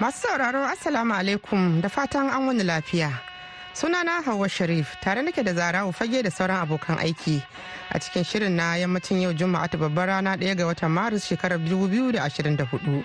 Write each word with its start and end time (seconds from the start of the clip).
Masu 0.00 0.28
sauraro 0.28 0.60
Assalamu 0.68 1.14
alaikum 1.14 1.80
da 1.80 1.88
fatan 1.88 2.28
an 2.28 2.46
wani 2.46 2.62
lafiya. 2.64 3.10
Sunana 3.72 4.20
Hauwa 4.22 4.48
Sharif 4.48 5.00
tare 5.00 5.22
nake 5.22 5.42
da 5.42 5.52
zarawu 5.54 5.92
fage 5.92 6.22
da 6.22 6.28
sauran 6.30 6.60
abokan 6.60 6.98
aiki 7.00 7.42
a 7.90 7.98
cikin 7.98 8.22
shirin 8.24 8.52
na 8.52 8.74
yammacin 8.76 9.22
yau 9.22 9.32
Juma'a 9.32 9.70
ta 9.70 9.78
babbar 9.78 10.08
rana 10.08 10.36
ɗaya 10.36 10.54
ga 10.56 10.66
watan 10.66 10.90
Maris 10.92 11.24
shekarar 11.24 11.56
2024. 11.58 13.04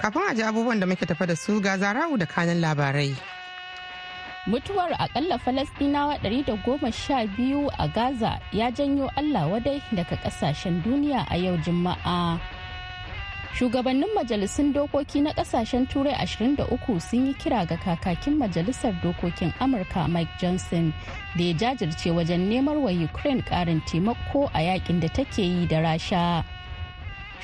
Kafin 0.00 0.22
a 0.30 0.34
ji 0.34 0.42
abubuwan 0.42 0.80
da 0.80 0.86
muke 0.86 1.06
tafa 1.06 1.26
da 1.28 1.36
su 1.36 1.60
ga 1.60 1.78
zarawu 1.78 2.18
da 2.18 2.26
kanin 2.26 2.58
labarai. 2.60 3.14
mutuwar 4.46 4.90
akalla 4.98 5.38
falastinawa 5.38 6.16
112 6.18 7.70
a 7.78 7.88
gaza 7.88 8.40
ya 8.52 8.70
janyo 8.70 9.06
allah 9.16 9.46
wadai 9.52 9.82
daga 9.94 10.16
ƙasashen 10.18 10.82
duniya 10.82 11.22
a 11.30 11.36
yau 11.38 11.54
juma'a 11.62 12.40
shugabannin 13.58 14.08
majalisun 14.14 14.72
dokoki 14.72 15.20
na 15.20 15.32
ƙasashen 15.32 15.86
turai 15.86 16.14
23 16.14 17.00
sun 17.00 17.26
yi 17.26 17.34
kira 17.34 17.66
ga 17.68 17.76
kakakin 17.76 18.38
majalisar 18.40 18.92
dokokin 19.02 19.52
amurka 19.60 20.08
mike 20.08 20.30
johnson 20.40 20.92
da 21.36 21.44
ya 21.44 21.52
jajirce 21.52 22.10
wajen 22.10 22.48
nemar 22.48 22.76
wa 22.80 22.90
ukraine 22.90 23.42
karin 23.42 23.80
taimako 23.84 24.48
a 24.54 24.60
yaƙin 24.60 25.00
da 25.00 25.08
take 25.08 25.38
yi 25.42 25.66
da 25.66 25.80
rasha. 25.84 26.44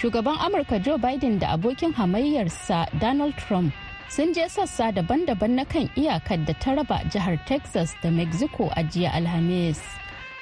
Shugaban 0.00 0.38
amurka 0.40 0.78
joe 0.82 0.96
biden 0.98 1.38
da 1.38 1.48
abokin 1.56 1.92
hamayyarsa 1.92 2.86
donald 3.00 3.36
trump 3.36 3.74
sun 4.08 4.32
je 4.32 4.48
sassa 4.48 4.88
daban-daban 4.92 5.50
na 5.60 5.64
kan 5.64 5.90
iyakar 5.96 6.40
da 6.46 6.54
ta 6.56 6.72
raba 6.74 7.04
jihar 7.12 7.36
texas 7.46 7.92
da 8.02 8.08
mexico 8.10 8.72
a 8.76 8.82
jiya 8.82 9.12
alhamis. 9.12 9.80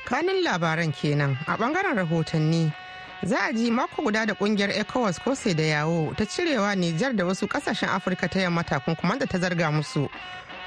Kanin 0.06 0.44
labaran 0.46 0.92
kenan 0.94 1.34
a 1.50 1.56
ɓangaren 1.58 1.96
rahotanni. 1.98 2.85
Za 3.22 3.38
a 3.48 3.52
ji 3.52 3.70
mako 3.70 4.02
guda 4.02 4.26
da 4.26 4.34
ƙungiyar 4.34 4.70
ecowas 4.70 5.18
ko 5.18 5.34
sai 5.34 5.54
da 5.54 5.62
yawo 5.62 6.14
ta 6.16 6.24
cirewa 6.26 6.74
nijar 6.76 7.12
da 7.16 7.24
wasu 7.24 7.46
ƙasashen 7.46 7.88
afirka 7.88 8.28
ta 8.28 8.40
yamma 8.40 8.62
takunkuman 8.64 9.18
da 9.18 9.26
ta 9.26 9.38
zarga 9.38 9.70
musu. 9.72 10.08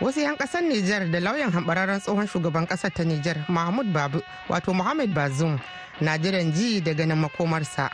Wasu 0.02 0.20
'yan 0.22 0.36
ƙasar 0.38 0.62
nijar 0.64 1.12
da 1.12 1.20
lauyan 1.20 1.52
hambararren 1.52 2.00
tsohon 2.00 2.28
shugaban 2.28 2.66
ƙasar 2.68 2.92
ta 2.94 3.04
nijar 3.04 3.46
mahmud 3.50 3.94
babu 3.94 4.22
wato 4.50 4.74
muhammad 4.74 5.14
bazum 5.14 5.60
na 6.02 6.18
jiran 6.18 6.52
ji 6.54 6.82
daga 6.82 7.06
nan 7.06 7.20
makomarsa. 7.20 7.90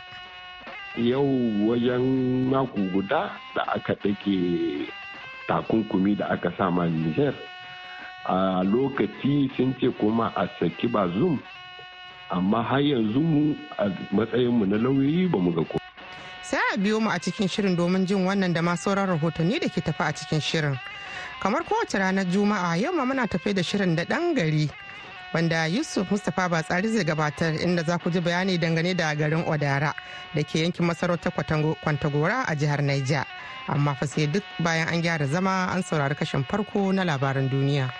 Yau 0.96 1.26
wajen 1.68 2.48
mako 2.48 2.80
guda 2.92 3.30
da 3.54 3.62
aka 3.74 3.92
ɗage 3.94 4.88
takunkumi 5.48 6.14
da 6.16 6.26
aka 6.30 6.50
sama 6.58 6.86
Nijar 6.86 7.34
a 8.24 8.62
lokaci 8.64 9.50
sun 9.56 9.74
ce 9.80 9.88
kuma 10.00 10.32
a 10.36 10.46
saki 10.58 10.86
ba 10.88 11.08
zum 11.08 11.38
amma 12.30 12.62
har 12.62 12.80
yanzu 12.80 13.20
mu 13.20 13.54
a 13.78 13.84
matsayinmu 14.12 14.66
na 14.66 14.76
lauyoyi 14.76 15.28
ba 15.30 15.38
mu 15.38 15.52
ga 15.52 15.64
ko. 15.64 15.78
sai 16.42 16.60
a 16.74 16.76
biyo 16.78 17.00
mu 17.00 17.10
a 17.10 17.18
cikin 17.18 17.48
shirin 17.48 17.76
domin 17.76 18.06
jin 18.06 18.24
wannan 18.26 18.52
da 18.54 18.62
ma 18.62 18.74
sauran 18.76 19.06
rahotanni 19.08 19.58
da 19.60 19.68
ke 19.68 19.80
tafi 19.82 20.02
a 20.02 20.12
cikin 20.12 20.40
shirin. 20.40 20.78
Kamar 21.42 21.62
kowace 21.64 21.98
ranar 21.98 22.24
juma'a 22.26 22.76
yau 22.80 22.92
ma 22.94 23.04
muna 23.04 23.26
tafe 23.26 23.52
da 23.54 23.62
shirin 23.62 23.94
da 23.96 24.04
ɗan 24.04 24.34
gari 24.34 24.70
wanda 25.34 25.66
yusuf 25.66 26.10
mustapha 26.10 26.48
batsari 26.48 26.88
zai 26.88 27.04
gabatar 27.04 27.54
inda 27.60 27.82
za 27.82 27.98
ku 27.98 28.10
ji 28.10 28.20
bayani 28.20 28.58
dangane 28.58 28.94
da 28.96 29.14
garin 29.14 29.44
odara 29.44 29.92
da 30.34 30.42
ke 30.42 30.62
yankin 30.62 30.86
masarautar 30.86 31.32
kwantagora 31.82 32.46
a 32.48 32.54
jihar 32.56 32.80
naija 32.82 33.24
amma 33.68 33.94
fa 33.94 34.06
sai 34.06 34.26
duk 34.26 34.44
bayan 34.62 34.88
an 34.88 35.02
gyara 35.02 35.26
zama 35.26 35.68
an 35.74 35.82
saurari 35.82 36.14
kashin 36.14 36.44
farko 36.44 36.92
na 36.94 37.02
labaran 37.04 37.50
duniya. 37.50 37.90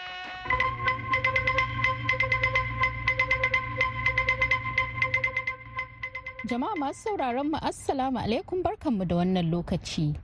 Jama'a 6.47 6.77
masu 6.79 7.03
sauraron 7.11 7.51
mu 7.51 7.59
assalamu 7.59 8.19
alaikum 8.19 8.63
barkanmu 8.63 9.05
da 9.05 9.17
wannan 9.17 9.51
lokaci. 9.51 10.15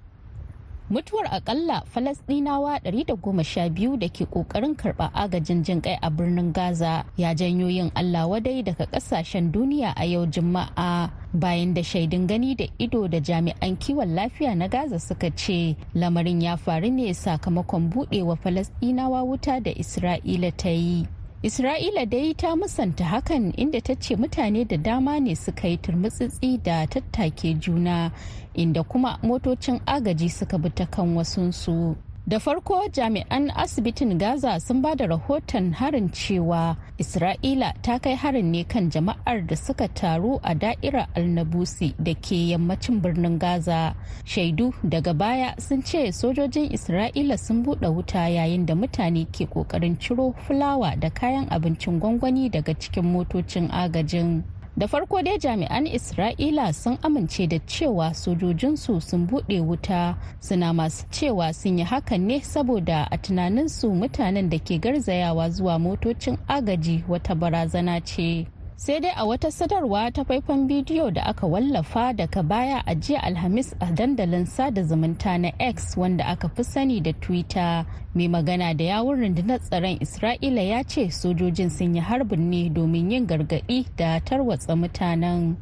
Mutuwar 0.91 1.27
akalla 1.35 1.83
falasdinawa 1.95 2.79
112 2.85 3.97
da 3.97 4.09
ke 4.09 4.25
ƙoƙarin 4.29 4.75
karɓa 4.77 5.11
agajin 5.15 5.65
jin 5.65 5.81
kai 5.81 5.97
a 6.03 6.11
birnin 6.11 6.53
gaza 6.53 7.05
ya 7.17 7.35
janyo 7.35 7.69
yin 7.71 7.91
allah 7.95 8.29
wadai 8.29 8.63
daga 8.63 8.85
ƙasashen 8.87 9.51
duniya 9.53 9.95
a 9.97 10.05
yau 10.05 10.27
juma'a 10.27 11.11
bayan 11.33 11.75
da 11.75 11.81
shaidun 11.83 12.27
gani 12.27 12.55
da 12.55 12.67
ido 12.79 13.09
da 13.09 13.19
jami'an 13.21 13.77
kiwon 13.79 14.15
lafiya 14.15 14.55
na 14.57 14.69
gaza 14.69 14.99
suka 15.01 15.31
ce 15.31 15.77
lamarin 15.95 16.43
ya 16.43 16.57
faru 16.57 16.91
ne 16.91 17.15
sakamakon 17.15 17.89
budewa 17.89 18.37
falasdinawa 18.37 19.25
wuta 19.25 19.61
da 19.63 19.71
isra'ila 19.73 20.53
ta 20.57 20.69
yi. 20.69 21.07
Isra'ila 21.43 22.07
dai 22.07 22.35
ta 22.35 22.55
musanta 22.57 23.05
hakan 23.05 23.51
inda 23.59 23.81
ta 23.83 23.95
ce 23.99 24.15
mutane 24.17 24.65
da 24.65 24.77
dama 24.77 25.19
ne 25.19 25.35
suka 25.35 25.67
yi 25.69 25.77
turmutsitsi 25.77 26.63
da 26.63 26.87
tattake 26.87 27.55
juna 27.59 28.13
inda 28.55 28.83
kuma 28.85 29.19
motocin 29.23 29.81
agaji 29.87 30.29
suka 30.31 30.59
bi 30.59 30.71
ta 30.71 30.87
kan 30.87 31.17
wasunsu. 31.17 31.97
Da 32.27 32.39
farko 32.39 32.83
jami'an 32.93 33.51
asibitin 33.55 34.19
gaza 34.19 34.61
sun 34.61 34.83
ba 34.83 34.95
da 34.97 35.07
rahoton 35.07 35.73
harin 35.75 36.09
cewa 36.09 36.77
isra'ila 36.99 37.73
ta 37.83 37.99
kai 37.99 38.15
harin 38.15 38.53
ne 38.53 38.63
kan 38.65 38.91
jama'ar 38.91 39.47
da 39.47 39.57
suka 39.57 39.89
taru 39.89 40.39
a 40.45 40.55
da'irar 40.55 41.09
alnabusi 41.17 41.93
da 41.99 42.15
ke 42.15 42.37
yammacin 42.55 43.03
birnin 43.03 43.39
gaza. 43.39 43.95
Shaidu 44.25 44.71
daga 44.89 45.13
baya 45.19 45.55
sun 45.59 45.83
ce 45.83 46.13
sojojin 46.15 46.71
isra'ila 46.71 47.37
sun 47.39 47.65
buɗe 47.65 47.91
wuta 47.91 48.29
yayin 48.31 48.67
da 48.67 48.75
mutane 48.75 49.27
ke 49.33 49.45
ƙoƙarin 49.51 49.99
ciro 49.99 50.33
fulawa 50.47 50.95
da 51.01 51.11
kayan 51.11 51.49
abincin 51.51 51.99
gwangwani 51.99 52.51
daga 52.51 52.73
cikin 52.79 53.03
motocin 53.05 53.69
agajin. 53.71 54.45
Da 54.77 54.87
farko 54.89 55.23
dai 55.23 55.39
jami'an 55.39 55.87
isra'ila 55.87 56.73
sun 56.73 56.99
amince 57.03 57.47
da 57.47 57.59
cewa 57.67 58.15
sojojinsu 58.15 59.01
sun 59.01 59.27
buɗe 59.27 59.61
wuta. 59.61 60.17
Suna 60.41 60.73
masu 60.73 61.05
cewa 61.11 61.53
sun 61.53 61.79
yi 61.79 61.85
hakan 61.85 62.21
ne 62.27 62.41
saboda 62.41 63.09
a 63.11 63.17
tunaninsu 63.19 63.91
mutanen 63.95 64.49
da 64.51 64.59
ke 64.59 64.79
garzayawa 64.81 65.51
zuwa 65.51 65.79
motocin 65.79 66.37
agaji 66.49 67.05
wata 67.09 67.35
barazana 67.35 68.01
ce. 68.01 68.47
Sai 68.83 69.01
dai 69.01 69.13
a 69.17 69.25
wata 69.25 69.51
sadarwa 69.51 70.11
ta 70.13 70.25
faifan 70.25 70.67
bidiyo 70.67 71.11
da 71.11 71.23
aka 71.27 71.47
wallafa 71.47 72.13
daga 72.13 72.43
baya 72.43 72.83
a 72.87 72.95
jiya 72.95 73.23
alhamis 73.23 73.75
a 73.81 73.87
dandalin 73.93 74.47
sada 74.47 74.83
zumunta 74.83 75.39
na 75.39 75.53
x 75.59 75.97
wanda 75.97 76.27
aka 76.27 76.49
fi 76.49 76.65
sani 76.65 77.01
da 77.01 77.13
twitter. 77.13 77.87
Mai 78.15 78.29
magana 78.29 78.75
da 78.77 78.85
yawun 78.85 79.21
rundunar 79.21 79.61
tsaron 79.61 79.99
isra'ila 80.03 80.61
ya 80.63 80.83
ce 80.83 81.11
sojojin 81.11 81.71
sun 81.71 81.95
yi 81.95 82.01
harbin 82.01 82.51
ne 82.51 82.69
domin 82.71 83.11
yin 83.13 83.27
gargaɗi 83.27 83.87
da 83.97 84.21
tarwatsa 84.21 84.75
mutanen. 84.77 85.55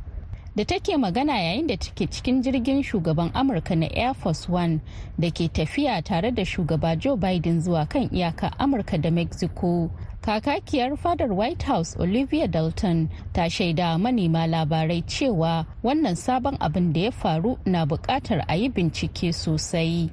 Da 0.57 0.65
take 0.65 0.97
magana 0.97 1.33
yayin 1.37 1.67
da 1.69 1.77
take 1.77 2.07
cikin 2.11 2.43
jirgin 2.43 2.83
shugaban 2.83 3.31
amurka 3.35 3.77
na 3.77 3.87
air 3.93 4.15
force 4.15 4.49
one 4.49 4.81
da 5.19 5.29
ke 5.31 5.53
tafiya 5.53 6.03
tare 6.03 6.31
da 6.33 6.43
shugaba 6.45 6.97
joe 6.99 7.17
biden 7.17 7.61
zuwa 7.61 7.87
kan 7.89 8.09
iyaka 8.09 8.51
amurka 8.59 8.97
da 8.99 9.11
mexico. 9.11 9.91
Kakakiyar 10.21 10.97
fadar 10.97 11.33
white 11.33 11.63
house 11.63 11.97
olivia 11.99 12.47
dalton 12.49 13.09
ta 13.33 13.49
shaida 13.51 13.99
manema 13.99 14.47
labarai 14.47 15.03
cewa 15.03 15.67
wannan 15.83 16.15
sabon 16.15 16.57
abin 16.61 16.93
da 16.93 17.01
ya 17.01 17.11
faru 17.13 17.59
na 17.67 17.87
buƙatar 17.87 18.45
a 18.49 18.55
yi 18.57 18.69
bincike 18.69 19.33
sosai. 19.33 20.11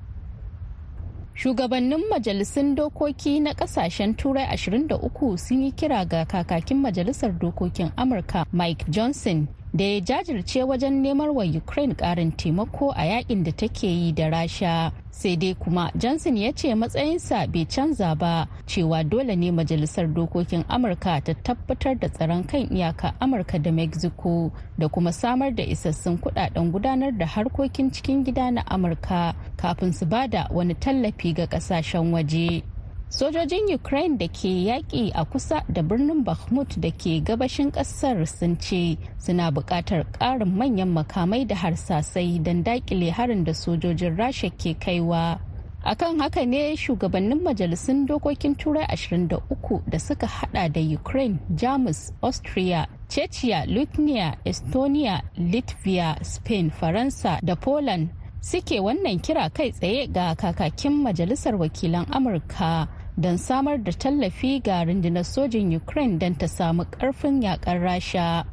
Shugabannin 1.38 2.02
majalisun 2.10 2.76
dokoki 2.76 3.40
na 3.42 3.54
ƙasashen 3.54 4.16
turai 4.18 4.48
23 4.58 5.38
sun 5.38 5.62
yi 5.64 5.72
kira 5.72 6.06
ga 6.10 6.26
kakakin 6.26 6.78
majalisar 6.82 7.32
dokokin 7.40 7.92
amurka 7.96 8.46
mike 8.52 8.86
johnson 8.90 9.48
da 9.74 9.84
ya 9.84 10.00
jajirce 10.02 10.64
wajen 10.64 11.02
nemar 11.04 11.30
wa 11.30 11.44
ukraine 11.46 11.94
karin 11.94 12.32
taimako 12.32 12.92
a 12.96 13.04
yaƙin 13.06 13.44
da 13.44 13.52
take 13.52 13.84
yi 13.88 14.12
da 14.14 14.30
rasha. 14.30 14.92
Sai 15.18 15.36
dai 15.36 15.54
kuma 15.56 15.92
johnson 15.98 16.38
ya 16.38 16.52
ce 16.54 16.76
matsayinsa 16.76 17.48
bai 17.54 17.66
canza 17.66 18.16
ba 18.16 18.48
cewa 18.68 19.04
dole 19.04 19.36
ne 19.36 19.52
majalisar 19.52 20.06
dokokin 20.14 20.64
amurka 20.70 21.22
ta 21.26 21.34
tabbatar 21.34 21.96
da 22.00 22.08
tsaron 22.10 22.44
kan 22.44 22.70
iyaka 22.70 23.14
amurka 23.20 23.58
da 23.60 23.72
mexico 23.72 24.52
da 24.78 24.88
kuma 24.88 25.12
samar 25.12 25.52
da 25.56 25.64
isassun 25.64 26.18
kuɗaɗen 26.22 26.72
gudanar 26.72 27.12
da 27.18 27.26
harkokin 27.26 27.90
cikin 27.92 28.24
gida 28.24 28.52
na 28.52 28.62
amurka 28.70 29.34
kafin 29.58 29.94
su 29.94 30.06
ba 30.06 30.28
da 30.28 30.48
wani 30.54 30.76
tallafi 30.76 31.34
ga 31.34 31.46
ƙasashen 31.48 32.14
waje. 32.14 32.77
Sojojin 33.10 33.74
ukraine 33.76 34.18
da 34.18 34.28
ke 34.28 34.48
yaƙi 34.68 35.12
a 35.16 35.26
kusa 35.26 35.64
da 35.70 35.82
birnin 35.82 36.24
bakhmut 36.26 36.76
da 36.82 36.92
ke 36.92 37.24
gabashin 37.24 37.72
ƙasar 37.72 38.26
sun 38.28 38.58
ce 38.60 38.98
suna 39.18 39.52
buƙatar 39.52 40.04
ƙarin 40.20 40.52
manyan 40.58 40.90
makamai 40.94 41.48
da 41.48 41.56
harsasai 41.56 42.44
don 42.44 42.64
daƙile 42.64 43.12
harin 43.12 43.44
da 43.44 43.54
sojojin 43.54 44.18
rasha 44.18 44.50
ke 44.50 44.76
kaiwa. 44.80 45.40
Akan 45.86 46.20
haka 46.20 46.44
ne 46.46 46.76
shugabannin 46.76 47.40
majalisun 47.44 48.06
dokokin 48.08 48.56
turai 48.60 48.84
23 48.92 49.82
da 49.90 49.98
suka 50.00 50.28
hada 50.28 50.68
da 50.70 50.82
ukraine 50.82 51.40
jamus 51.56 52.12
austria 52.22 52.88
chechia 53.10 53.64
lithuania 53.66 54.36
estonia 54.46 55.22
latvia 55.38 56.18
spain 56.26 56.70
faransa 56.72 57.40
da 57.44 57.56
poland 57.56 58.10
suke 58.42 58.80
wannan 58.84 59.20
kira 59.24 59.50
kai 59.54 59.72
tsaye 59.72 60.08
ga 60.12 60.36
kakakin 60.36 60.92
majalisar 61.04 61.56
wakilan 61.56 62.06
amurka. 62.12 62.88
Don 63.18 63.38
samar 63.38 63.78
da 63.78 63.92
tallafi 63.92 64.60
ga 64.64 64.84
rundunar 64.86 65.24
sojin 65.26 65.76
ukraine 65.76 66.18
don 66.20 66.36
ta 66.38 66.48
samu 66.48 66.84
ƙarfin 66.86 67.42
yakar 67.42 67.80
rasha 67.82 68.46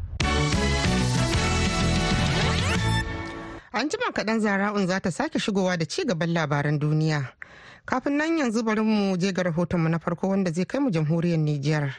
An 3.75 3.89
jima 3.91 4.13
kaɗan 4.15 4.41
zara'un 4.41 4.87
za 4.87 5.01
ta 5.01 5.11
sake 5.11 5.39
shigowa 5.39 5.77
da 5.77 5.85
ci 5.85 6.05
gaban 6.07 6.33
labaran 6.33 6.79
duniya. 6.79 7.29
Kafin 7.85 8.17
nan 8.17 8.39
yanzu 8.39 8.63
bari 8.63 8.81
mu 8.83 9.17
je 9.19 9.33
ga 9.33 9.43
rahotonmu 9.43 9.89
na 9.91 9.99
farko 9.99 10.29
wanda 10.29 10.53
zai 10.53 10.65
kai 10.65 10.79
mu 10.81 10.91
jamhuriyar 10.91 11.39
Nijar. 11.39 11.91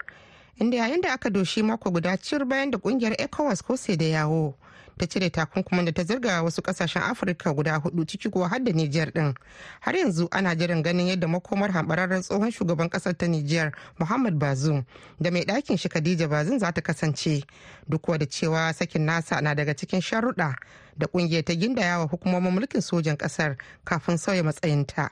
Inda 0.61 0.77
yayin 0.77 1.01
da 1.01 1.13
aka 1.13 1.29
doshi 1.29 1.63
mako 1.63 1.91
guda 1.91 2.17
cir 2.17 2.45
bayan 2.45 2.71
da 2.71 2.77
ƙungiyar 2.77 3.15
ECOWAS 3.19 3.61
ko 3.61 3.75
sai 3.75 3.95
da 3.97 4.05
yawo 4.05 4.55
ta 4.97 5.05
cire 5.07 5.29
takunkumin 5.29 5.85
da 5.85 5.91
ta 5.91 6.03
zirga 6.03 6.43
wasu 6.43 6.61
ƙasashen 6.61 7.01
Afirka 7.01 7.53
guda 7.53 7.79
huɗu 7.79 8.05
ciki 8.07 8.29
kuwa 8.29 8.47
har 8.49 8.59
da 8.63 8.71
Nijar 8.71 9.11
din. 9.13 9.33
Har 9.81 9.93
yanzu 9.95 10.27
ana 10.31 10.55
jiran 10.55 10.83
ganin 10.83 11.07
yadda 11.07 11.27
makomar 11.27 11.71
hambararren 11.71 12.21
tsohon 12.21 12.51
shugaban 12.51 12.89
ƙasar 12.89 13.17
ta 13.17 13.25
Nijar 13.27 13.71
Muhammad 13.99 14.39
Bazoum 14.39 14.85
da 15.19 15.31
mai 15.31 15.43
ɗakin 15.45 15.77
shi 15.79 15.89
Khadija 15.89 16.27
Bazoum 16.27 16.59
za 16.59 16.71
ta 16.71 16.81
kasance. 16.81 17.43
Duk 17.89 18.05
da 18.17 18.25
cewa 18.25 18.73
sakin 18.73 19.05
nasa 19.05 19.41
na 19.41 19.53
daga 19.53 19.73
cikin 19.73 20.01
sharuɗa 20.01 20.55
da 20.97 21.07
ƙungiyar 21.07 21.43
ta 21.43 21.53
gindaya 21.53 21.99
wa 21.99 22.05
hukumomin 22.07 22.51
mulkin 22.53 22.81
sojan 22.81 23.17
ƙasar 23.17 23.57
kafin 23.83 24.17
sauya 24.17 24.43
matsayinta 24.43 25.09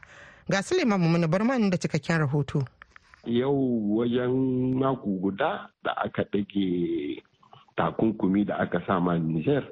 ga 0.49 0.61
suleiman 0.63 0.99
mummuni 1.01 1.27
barman 1.27 1.69
da 1.69 1.77
cikakken 1.77 2.17
rahoto 2.19 2.65
yau 3.25 3.97
wajen 3.97 4.73
mako 4.79 5.09
guda 5.21 5.69
da 5.83 5.91
aka 5.95 6.23
ɗage 6.23 7.23
takunkumi 7.75 8.45
da 8.45 8.55
aka 8.57 8.79
sama 8.87 9.17
niger 9.19 9.63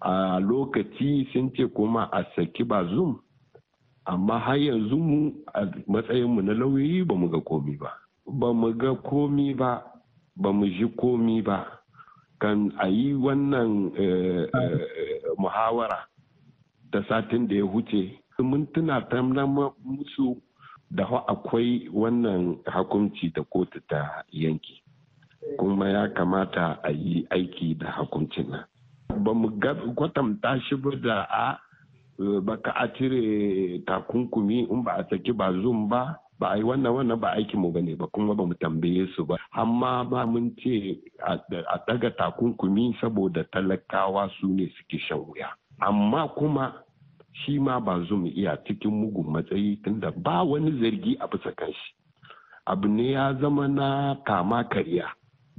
a 0.00 0.38
lokaci 0.40 1.28
sun 1.32 1.50
ce 1.54 1.66
kuma 1.74 2.08
a 2.12 2.24
saki 2.36 2.64
ba 2.64 2.84
zoom 2.84 3.20
amma 4.06 4.38
har 4.38 4.56
yanzu 4.58 4.96
mu 4.96 5.32
a 5.54 5.60
matsayinmu 5.86 6.42
na 6.42 6.52
lauyoyi 6.54 7.04
ba 7.06 7.14
mu 7.14 7.28
ga 7.28 7.40
komi 7.40 7.76
ba. 7.76 7.90
Ba 8.26 8.52
mu 8.52 8.72
ga 8.74 8.94
komi 8.94 9.54
ba 9.54 9.82
ba 10.36 10.52
mu 10.52 10.66
ji 10.66 10.86
komi 10.96 11.42
ba. 11.42 11.66
Kan 12.40 12.72
a 12.78 12.88
yi 12.88 13.14
wannan 13.14 13.92
muhawara 15.38 16.08
da 16.92 17.02
satin 17.08 17.46
da 17.48 17.54
ya 17.54 17.64
huce. 17.64 18.18
Mun 18.38 18.66
tuna 18.72 19.00
ta 19.08 19.22
musu 19.22 20.40
da 20.90 21.04
akwai 21.28 21.88
wannan 21.92 22.56
hakunci 22.66 23.30
da 23.34 23.42
kotu 23.44 23.80
ta 23.88 24.24
yanki 24.32 24.82
kuma 25.58 25.88
ya 25.88 26.08
kamata 26.08 26.78
a 26.82 26.90
yi 26.90 27.26
aiki 27.30 27.74
da 27.78 27.90
hakuncin 27.90 28.50
nan. 28.50 28.64
Ba 29.24 29.34
mu 29.34 29.48
kwatanta 29.96 30.60
shi 30.68 30.76
ba 30.76 30.90
da 30.96 31.22
a 31.30 31.58
baka 32.44 32.70
a 32.76 32.88
cire 32.94 33.80
takunkumi 33.86 34.68
in 34.70 34.82
ba 34.84 34.92
a 35.00 35.04
saki 35.10 35.32
ba 35.32 35.52
zum 35.62 35.88
ba 35.88 36.16
ba 36.38 36.48
a 36.52 36.56
yi 36.56 36.62
wannan 36.64 36.92
wannan 36.92 37.20
ba 37.20 37.32
aikinmu 37.36 37.72
ba 37.72 37.80
ne 37.80 37.94
ba 37.96 38.06
kuma 38.12 38.34
ba 38.34 38.44
mu 38.46 38.54
tambaye 38.54 39.06
su 39.16 39.24
ba. 39.24 39.36
Amma 39.52 40.04
ba 40.04 40.26
mun 40.26 40.52
ce 40.60 41.00
a 41.24 41.36
daga 41.86 42.10
takunkumi 42.10 42.96
saboda 43.00 43.44
talakawa 43.52 44.28
su 44.40 44.48
ne 44.48 44.68
suke 44.76 44.98
shan 45.08 45.18
wuya. 45.18 45.48
Amma 45.80 46.28
kuma 46.36 46.84
shi 47.32 47.58
ma 47.58 47.80
ba 47.80 47.96
mu 48.10 48.26
iya 48.28 48.56
cikin 48.66 48.90
mugun 48.92 49.32
matsayi 49.32 49.80
tunda 49.82 50.10
ba 50.12 50.42
wani 50.44 50.70
zargi 50.80 51.16
a 51.20 51.26
bisa 51.26 51.52
kanshi 51.56 51.94
abu 52.66 52.88
ne 52.88 53.12
ya 53.12 53.34
zama 53.40 53.68
na 53.68 54.16
kama 54.26 54.64
karya. 54.68 55.08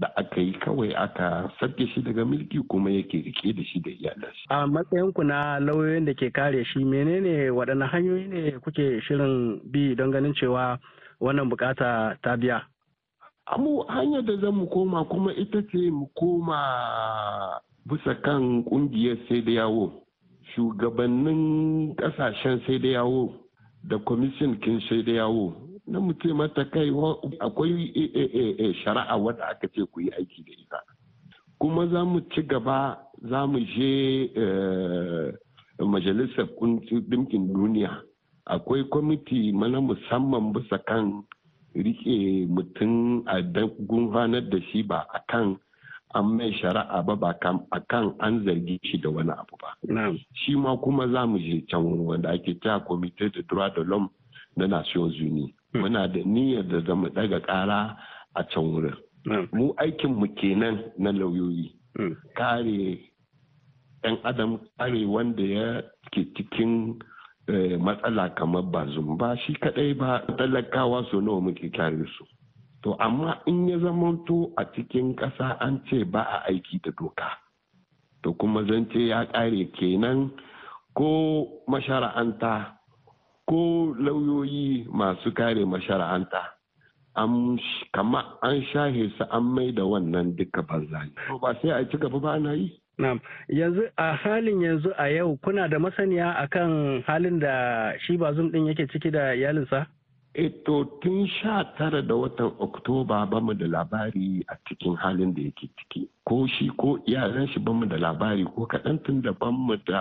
Da 0.01 0.07
aka 0.17 0.41
yi 0.41 0.51
kawai 0.53 0.93
aka 0.95 1.51
sake 1.59 1.87
shi 1.93 2.01
daga 2.01 2.25
mulki 2.25 2.59
kuma 2.67 2.89
yake 2.91 3.17
riƙe 3.21 3.53
da 3.55 3.63
shi 3.63 3.79
da 3.79 3.91
iyalansa. 3.91 4.49
A 4.49 4.67
matsayinku 4.67 5.23
na 5.23 5.59
lauyoyin 5.59 6.05
da 6.05 6.13
ke 6.13 6.33
kare 6.33 6.63
shi 6.65 6.79
menene 6.83 7.49
waɗanne 7.53 7.85
hanyoyi 7.85 8.27
ne 8.27 8.51
kuke 8.59 9.01
shirin 9.05 9.61
bi 9.71 9.93
don 9.95 10.11
ganin 10.11 10.33
cewa 10.33 10.79
wannan 11.21 11.49
buƙata 11.49 12.17
ta 12.23 12.35
biya? 12.37 12.65
Amu 13.45 13.85
hanyar 13.87 14.25
da 14.25 14.37
zan 14.41 14.55
mu 14.55 14.65
koma 14.67 15.05
kuma 15.05 15.33
ita 15.37 15.61
ce 15.69 15.91
mu 15.91 16.07
koma 16.17 17.61
bisa 17.85 18.15
kan 18.23 18.63
ƙungiyar 18.65 19.17
sai 19.29 19.41
da 19.45 19.51
yawo. 19.51 19.91
Shugabannin 20.55 21.93
ƙasashen 21.95 22.65
sai 22.65 22.79
da 22.79 22.87
yawo 22.89 23.33
da 23.83 23.97
kwamishin 23.99 24.57
kin 24.61 24.81
sai 24.89 25.03
da 25.03 25.11
yawo 25.11 25.70
na 25.91 25.99
mutum 25.99 26.37
mata 26.37 26.63
kai 26.71 26.89
akwai 27.39 27.91
shari'a 28.83 29.15
wadda 29.19 29.45
aka 29.51 29.67
ce 29.75 29.83
ku 29.91 29.99
yi 30.01 30.09
aiki 30.15 30.43
da 30.43 30.51
ita. 30.51 30.79
Kuma 31.59 31.87
za 31.91 32.05
mu 32.05 32.19
ci 32.31 32.41
gaba 32.47 32.97
za 33.29 33.45
mu 33.47 33.59
je 33.59 34.31
majalisar 35.83 36.47
ɗinkin 37.09 37.51
duniya. 37.53 38.01
Akwai 38.45 38.83
kwamiti 38.89 39.51
mana 39.51 39.81
musamman 39.81 40.53
bisa 40.53 40.77
kan 40.87 41.23
riƙe 41.75 42.47
mutum 42.47 43.23
a 43.27 43.41
gurfanar 43.87 44.49
da 44.49 44.59
shi 44.71 44.83
ba 44.83 45.05
a 45.13 45.19
kan 45.27 45.59
an 46.15 46.25
mai 46.37 46.51
shari'a 46.55 47.03
ba 47.05 47.15
ba 47.15 47.35
a 47.71 47.79
kan 47.89 48.15
an 48.19 48.43
zargi 48.45 48.79
shi 48.83 48.97
da 48.97 49.09
wani 49.09 49.31
abu 49.31 49.57
ba. 49.59 49.75
Shi 50.33 50.55
ma 50.55 50.77
kuma 50.77 51.07
za 51.11 51.25
mu 51.27 51.37
je 51.37 51.61
can 51.67 51.83
wanda 51.83 52.29
ake 52.31 52.55
cewa 52.63 52.79
comité 52.87 53.29
de 53.29 53.41
droit 53.43 53.69
de 53.75 53.81
l'homme 53.83 54.09
na 54.55 54.67
nations 54.67 55.11
unies. 55.19 55.51
Muna 55.73 56.07
da 56.07 56.19
niyyar 56.25 56.63
da 56.67 56.79
zama 56.87 57.09
daga 57.09 57.39
kara 57.39 57.97
a 58.35 58.43
can 58.43 58.63
wurin. 58.63 58.95
Mu 59.53 59.73
aikin 59.77 60.15
mu 60.15 60.27
kenan 60.35 60.91
na 60.97 61.11
lauyoyi. 61.11 61.71
Kare 62.35 62.99
'yan 64.03 64.17
adam 64.23 64.59
kare 64.77 65.05
wanda 65.05 65.43
ya 65.43 65.81
ke 66.11 66.25
cikin 66.35 66.97
matsala 67.79 68.29
kamar 68.35 68.63
bazum 68.71 69.17
ba 69.17 69.35
shi 69.45 69.53
kadai 69.59 69.93
ba 69.97 70.23
talakawa 70.37 71.03
so 71.11 71.19
nawa 71.21 71.41
muke 71.41 71.69
kare 71.73 72.01
su. 72.17 72.25
To 72.83 72.95
amma 72.99 73.41
in 73.45 73.67
ya 73.69 73.77
zamanto 73.77 74.53
a 74.57 74.65
cikin 74.73 75.13
ƙasa 75.15 75.57
an 75.61 75.83
ce 75.89 76.03
ba 76.03 76.21
a 76.25 76.49
aiki 76.49 76.81
da 76.81 76.89
doka. 76.97 77.29
To 78.23 78.33
kuma 78.33 78.63
zance 78.65 78.97
ya 79.07 79.25
kare 79.29 79.65
kenan 79.77 80.31
ko 80.97 81.45
mashara'anta 81.69 82.73
ko 83.49 83.93
lauyoyi 83.99 84.85
masu 84.91 85.31
kare 85.33 85.65
mashara'anta 85.65 86.41
kama 87.93 88.23
an 88.41 88.61
shahe 88.73 89.11
su 89.17 89.23
an 89.31 89.43
mai 89.43 89.71
da 89.71 89.83
wannan 89.83 90.35
duka 90.37 90.61
banza 90.61 91.01
ba 91.41 91.53
sai 91.61 91.71
a 91.71 91.85
ci 91.89 91.97
gaba 91.97 92.19
ba 92.19 92.39
na 92.39 92.53
yi. 92.53 92.71
Yanzu 93.49 93.83
a 93.97 94.15
halin 94.15 94.61
yanzu 94.61 94.93
a 94.97 95.09
yau 95.11 95.37
kuna 95.43 95.67
da 95.67 95.77
masaniya 95.79 96.35
akan 96.43 97.03
halin 97.07 97.39
da 97.39 97.93
shi 98.05 98.17
bazum 98.17 98.51
din 98.51 98.65
yake 98.67 98.87
ciki 98.91 99.11
da 99.11 99.33
iyalinsa? 99.35 99.87
Eto 100.35 100.85
tun 101.01 101.27
sha 101.27 101.63
tara 101.77 102.01
da 102.01 102.15
watan 102.15 102.55
Oktoba 102.59 103.27
ba 103.29 103.41
mu 103.41 103.53
da 103.53 103.65
labari 103.67 104.43
a 104.47 104.55
cikin 104.69 104.95
halin 104.95 105.33
da 105.35 105.41
yake 105.41 105.67
ciki. 105.77 106.07
Ko 106.25 106.47
shi 106.47 106.69
ko 106.77 106.97
iyalan 107.07 107.47
shi 107.51 107.59
ba 107.59 107.73
mu 107.73 107.85
da 107.85 107.97
labari 107.97 108.45
ko 108.45 108.63
kaɗan 108.65 109.03
tun 109.03 109.21
da 109.21 109.31
ban 109.33 109.51
mu 109.53 109.75
da 109.83 109.99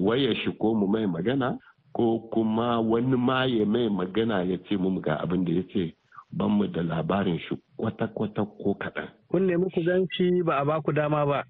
wayar 0.00 0.34
shi 0.36 0.50
ko 0.58 0.74
mu 0.74 0.86
mai 0.86 1.06
magana 1.06 1.58
ko 1.92 2.18
kuma 2.32 2.80
wani 2.80 3.16
ma 3.16 3.44
ya 3.44 3.66
mai 3.66 3.88
magana 3.88 4.42
ya 4.42 4.56
ce 4.68 4.76
mu 4.76 5.00
ga 5.00 5.16
abin 5.20 5.44
da 5.44 5.52
ya 5.52 5.62
ce 5.72 5.94
ban 6.32 6.48
mu 6.50 6.66
da 6.66 6.82
labarin 6.82 7.38
shi 7.38 7.54
kwata-kwata 7.76 8.44
ko 8.62 8.74
kaɗan. 8.74 9.08
Kun 9.28 9.46
nemi 9.46 9.68
ku 9.74 9.82
gan 9.84 10.06
shi 10.16 10.42
ba 10.42 10.56
a 10.60 10.64
baku 10.64 10.92
dama 10.92 11.26
ba. 11.26 11.42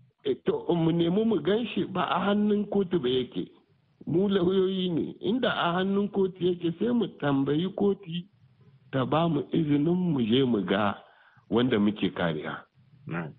To 0.45 0.75
mu 0.75 0.91
nemi 0.93 1.25
mu 1.25 1.39
gan 1.43 1.67
shi 1.75 1.85
ba 1.85 2.03
a 2.11 2.19
hannun 2.27 2.65
kotu 2.71 2.99
ba 2.99 3.09
yake. 3.09 3.47
Mu 4.07 4.29
lauyoyi 4.29 4.89
ne 4.91 5.15
inda 5.21 5.51
a 5.55 5.73
hannun 5.79 6.09
kotu 6.09 6.45
yake 6.47 6.75
sai 6.79 6.91
mu 6.93 7.07
tambayi 7.21 7.69
kotu 7.79 8.11
ta 8.91 9.05
ba 9.07 9.29
mu 9.29 9.43
izinin 9.53 9.95
mu 9.95 10.21
je 10.21 10.43
mu 10.45 10.61
ga 10.67 10.99
wanda 11.51 11.79
muke 11.79 12.11
kariya. 12.11 12.59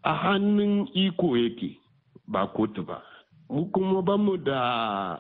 A 0.03 0.13
hannun 0.15 0.87
iko 0.95 1.35
yake 1.37 1.75
ba 2.27 2.47
kotu 2.47 2.83
ba. 2.87 3.01
Mu 3.53 3.69
kuma 3.72 4.01
ba 4.01 4.17
mu 4.17 4.33
da 4.38 5.19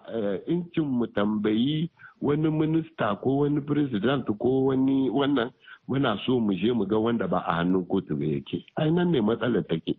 incin 0.49 0.85
mu 0.89 1.05
tambayi 1.13 1.89
wani 2.21 2.49
minista 2.49 3.15
ko 3.21 3.45
wani 3.45 3.61
president 3.61 4.25
ko 4.41 4.49
wani 4.73 5.09
wannan. 5.09 5.51
Muna 5.87 6.17
so 6.25 6.39
mu 6.39 6.53
je 6.55 6.71
mu 6.73 6.85
ga 6.87 6.97
wanda 6.97 7.27
ba 7.27 7.39
a 7.45 7.53
hannun 7.61 7.85
kotu 7.85 8.15
ba 8.15 8.25
yake. 8.25 8.65
Ai 8.79 8.89
nan 8.89 9.11
ne 9.11 9.21
matsalar 9.21 9.63
take. 9.69 9.93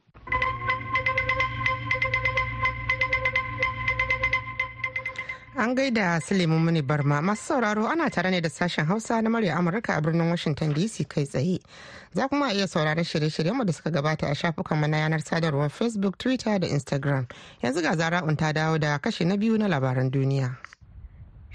An 5.57 5.75
gaida 5.77 6.21
Suleiman 6.21 6.59
Muni 6.65 6.83
Barma 6.83 7.23
masu 7.23 7.43
sauraro 7.55 7.87
ana 7.87 8.11
tare 8.11 8.31
ne 8.31 8.41
da 8.41 8.49
sashen 8.49 8.87
Hausa 8.87 9.23
na 9.23 9.31
murya 9.31 9.55
Amurka 9.57 9.97
a 9.97 10.01
birnin 10.01 10.29
Washington 10.29 10.75
DC 10.75 11.09
kai 11.09 11.25
tsaye. 11.25 11.61
Za 12.13 12.27
kuma 12.29 12.53
iya 12.53 12.67
sauraron 12.67 13.05
shirye-shiryenmu 13.05 13.65
da 13.65 13.73
suka 13.73 13.91
gabata 13.91 14.27
a 14.29 14.35
shafukanmu 14.35 14.89
na 14.91 14.97
yanar 14.99 15.21
sadarwar 15.23 15.71
Facebook, 15.71 16.19
Twitter 16.19 16.59
da 16.59 16.67
Instagram. 16.67 17.29
Yanzu 17.63 17.83
ga 17.83 17.95
zara'un 17.97 18.37
ta 18.37 18.53
dawo 18.53 18.79
da 18.81 18.99
kashe 18.99 19.25
na 19.25 19.37
biyu 19.37 19.57
na 19.57 19.69
labaran 19.69 20.11
duniya. 20.11 20.57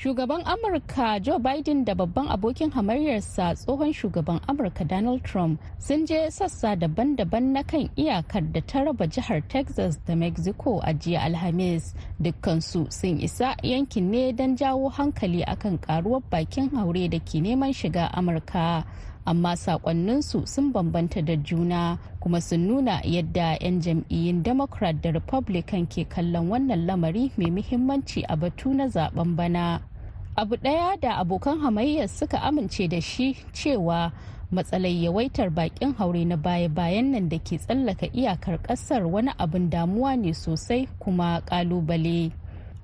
Shugaban 0.04 0.42
amurka 0.46 1.20
joe 1.20 1.40
biden 1.40 1.86
da 1.86 1.94
babban 1.96 2.28
abokin 2.32 2.72
hamayyarsa 2.72 3.56
tsohon 3.56 3.94
shugaban 3.94 4.40
amurka 4.48 4.84
donald 4.88 5.24
trump 5.24 5.60
sun 5.78 6.06
je 6.08 6.32
sassa 6.32 6.76
daban-daban 6.76 7.52
na 7.54 7.64
kan 7.64 7.90
iyakar 7.98 8.44
da 8.54 8.62
ta 8.62 8.84
raba 8.84 9.08
jihar 9.08 9.42
texas 9.50 10.00
da 10.08 10.16
mexico 10.16 10.80
a 10.84 10.94
jiya 10.94 11.20
alhamis. 11.22 11.94
Dukkansu 12.20 12.88
sun 12.92 13.20
isa 13.20 13.56
yankin 13.64 14.08
ne 14.12 14.32
don 14.32 14.56
jawo 14.56 14.88
hankali 14.90 15.44
akan 15.44 15.78
karuwar 15.78 16.24
bakin 16.32 16.70
haure 16.70 17.10
da 17.12 17.20
ke 17.20 17.44
neman 17.44 17.74
shiga 17.76 18.08
amurka. 18.16 18.84
Amma 19.28 19.52
sakonninsu 19.58 20.48
sun 20.48 20.72
bambanta 20.72 21.22
da 21.22 21.36
juna 21.36 22.00
kuma 22.24 22.40
sun 22.42 22.68
nuna 22.68 23.02
yadda 23.04 23.60
'yan 23.62 23.82
jam'iyyun 23.84 24.44
democrat 24.44 24.96
da 25.04 25.12
republican 25.12 25.86
ke 25.92 26.08
kallon 26.10 26.48
wannan 26.50 26.88
lamari 26.88 27.32
mai 27.38 27.52
muhimmanci 27.52 28.24
a 28.30 28.36
batu 28.40 28.72
na 28.74 28.88
zaɓen 28.88 29.36
bana. 29.36 29.89
Abu 30.36 30.56
ɗaya 30.58 30.98
da 31.02 31.16
abokan 31.18 31.60
hamayyar 31.60 32.08
suka 32.08 32.40
amince 32.42 32.88
da 32.88 33.02
shi 33.02 33.36
cewa 33.54 34.12
matsalar 34.52 34.92
yawaitar 35.04 35.50
bakin 35.50 35.94
haure 35.94 36.26
na 36.26 36.36
baya-bayan 36.38 37.12
nan 37.12 37.30
da 37.30 37.38
ke 37.40 37.58
tsallaka 37.58 38.08
iyakar 38.14 38.58
ƙasar 38.64 39.06
wani 39.06 39.32
abin 39.38 39.70
damuwa 39.70 40.16
ne 40.18 40.34
sosai 40.34 40.88
kuma 41.00 41.42
ƙalubale. 41.46 42.32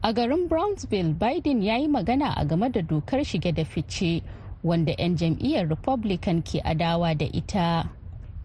A 0.04 0.14
garin 0.14 0.48
brownsville 0.48 1.14
biden 1.14 1.64
ya 1.64 1.76
yi 1.78 1.88
magana 1.88 2.34
a 2.38 2.46
game 2.46 2.70
da 2.72 2.82
dokar 2.82 3.24
shige 3.26 3.54
da 3.56 3.64
fice 3.64 4.22
wanda 4.64 4.94
'yan 4.98 5.16
jam'iyyar 5.18 5.70
republican 5.70 6.42
ke 6.42 6.62
adawa 6.62 7.18
da 7.18 7.26
ita. 7.26 7.90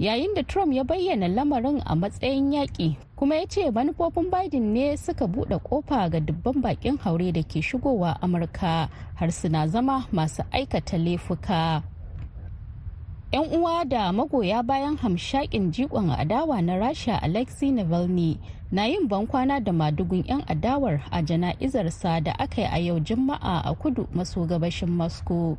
Yayin 0.01 0.35
da 0.35 0.43
trump 0.43 0.73
ya 0.73 0.85
bayyana 0.85 1.29
lamarin 1.29 1.83
a 1.85 1.95
matsayin 1.95 2.53
yaƙi 2.53 2.97
kuma 3.17 3.35
ya 3.37 3.47
ce 3.47 3.71
manufofin 3.71 4.31
biden 4.33 4.73
ne 4.73 4.97
suka 4.97 5.27
buɗe 5.29 5.61
ƙofa 5.61 6.09
ga 6.11 6.21
dubban 6.21 6.61
bakin 6.63 6.97
haure 7.05 7.33
da 7.33 7.43
ke 7.45 7.61
shigowa 7.63 8.17
amurka 8.25 8.89
har 9.15 9.31
suna 9.33 9.69
zama 9.69 10.09
masu 10.13 10.43
aikata 10.53 10.97
laifuka. 10.99 11.83
'yan 13.33 13.47
uwa 13.55 13.85
da 13.85 14.13
magoya 14.13 14.63
bayan 14.63 14.97
hamshakin 14.97 15.71
jikon 15.71 16.11
adawa 16.11 16.63
na 16.63 16.77
rasha 16.81 17.23
alexei 17.23 17.71
navalny 17.71 18.39
na 18.73 18.87
yin 18.87 19.07
bankwana 19.09 19.61
da 19.61 19.73
madugun 19.73 20.25
'yan 20.27 20.43
adawar 20.49 21.03
a 21.13 21.23
jana'izarsa 21.23 22.25
da 22.25 22.33
aka 22.39 22.61
yi 22.63 22.67
a 22.73 22.79
yau 22.81 22.99
juma'a 23.01 23.63
a 23.69 23.75
kudu 23.77 24.09
maso 24.15 24.47
gabashin 24.49 24.89
moscow 24.91 25.55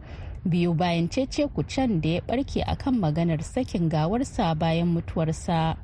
biyu 0.45 0.73
bayan 0.73 1.07
cece 1.09 1.47
kucen 1.47 2.01
da 2.01 2.09
ya 2.09 2.21
barke 2.27 2.63
akan 2.63 2.99
maganar 2.99 3.41
sakin 3.43 3.89
gawarsa 3.89 4.55
bayan 4.59 4.87
mutuwarsa. 4.87 5.75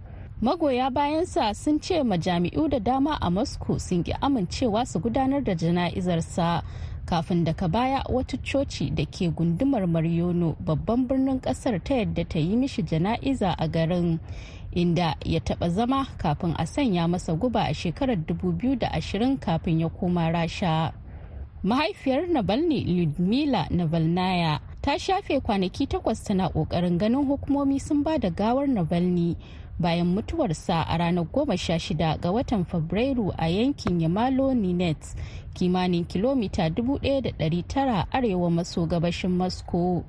Magoya 0.41 0.89
bayansa 0.93 1.53
sun 1.55 1.79
ce 1.79 2.03
majami'u 2.03 2.69
da 2.69 2.79
dama 2.79 3.17
a 3.21 3.29
moscow 3.29 3.77
sun 3.79 4.03
ki 4.03 4.13
amincewa 4.21 4.85
su 4.85 4.99
gudanar 4.99 5.41
da 5.43 5.55
jana'izarsa 5.55 6.61
kafin 7.05 7.43
daga 7.43 7.67
baya 7.67 8.03
wata 8.09 8.37
coci 8.37 8.89
da 8.93 9.05
ke 9.05 9.29
gundumar 9.33 9.87
mariono 9.87 10.55
babban 10.59 11.07
birnin 11.07 11.39
ƙasar 11.41 11.81
ta 11.83 11.93
yadda 11.95 12.23
ta 12.29 12.39
yi 12.39 12.55
mishi 12.55 12.83
jana'iza 12.83 13.55
a 13.57 13.67
garin 13.67 14.19
inda 14.75 15.15
ya 15.25 15.39
taba 15.39 15.69
zama 15.69 16.05
kafin 16.17 16.53
a 16.57 16.65
sanya 16.67 17.07
masa 17.07 17.33
guba 17.33 17.63
a 17.65 17.73
shekarar 17.73 18.17
2020 18.17 19.37
kafin 19.39 19.79
ya 19.81 19.89
koma 19.89 20.29
rasha. 20.31 20.93
Mahaifiyar 21.63 22.27
navalny 22.27 22.83
ludmila 22.85 23.67
navalnaya 23.69 24.59
ta 24.81 24.97
shafe 24.99 25.39
kwanaki 25.39 25.87
takwas 25.87 26.23
tana 26.23 26.49
ƙoƙarin 26.49 26.97
ganin 26.97 27.25
hukumomi 27.27 27.79
sun 27.79 28.03
ba 28.03 28.17
da 28.19 28.29
gawar 28.29 28.67
navalny 28.67 29.35
bayan 29.79 30.07
mutuwarsa 30.07 30.83
a 30.87 30.97
ranar 30.97 31.25
goma 31.31 31.57
sha 31.57 31.79
shida 31.79 32.17
ga 32.21 32.31
watan 32.31 32.65
fabrairu 32.65 33.33
a 33.37 33.47
yankin 33.47 34.01
yamalo 34.01 34.53
ninets 34.53 35.15
kimanin 35.53 36.05
kilomita 36.05 36.69
1,900 36.69 38.05
arewa 38.11 38.49
maso 38.51 38.85
gabashin 38.85 39.31
moscow. 39.31 40.03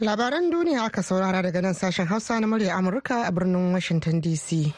Labaran 0.00 0.50
duniya 0.50 0.84
aka 0.84 1.02
saurara 1.02 1.42
daga 1.42 1.62
nan 1.62 1.74
sashen 1.74 2.06
hausa 2.06 2.40
na 2.40 2.46
murya 2.46 2.74
amurka 2.76 3.24
a 3.26 3.32
birnin 3.32 3.72
washington 3.72 4.20
dc 4.20 4.74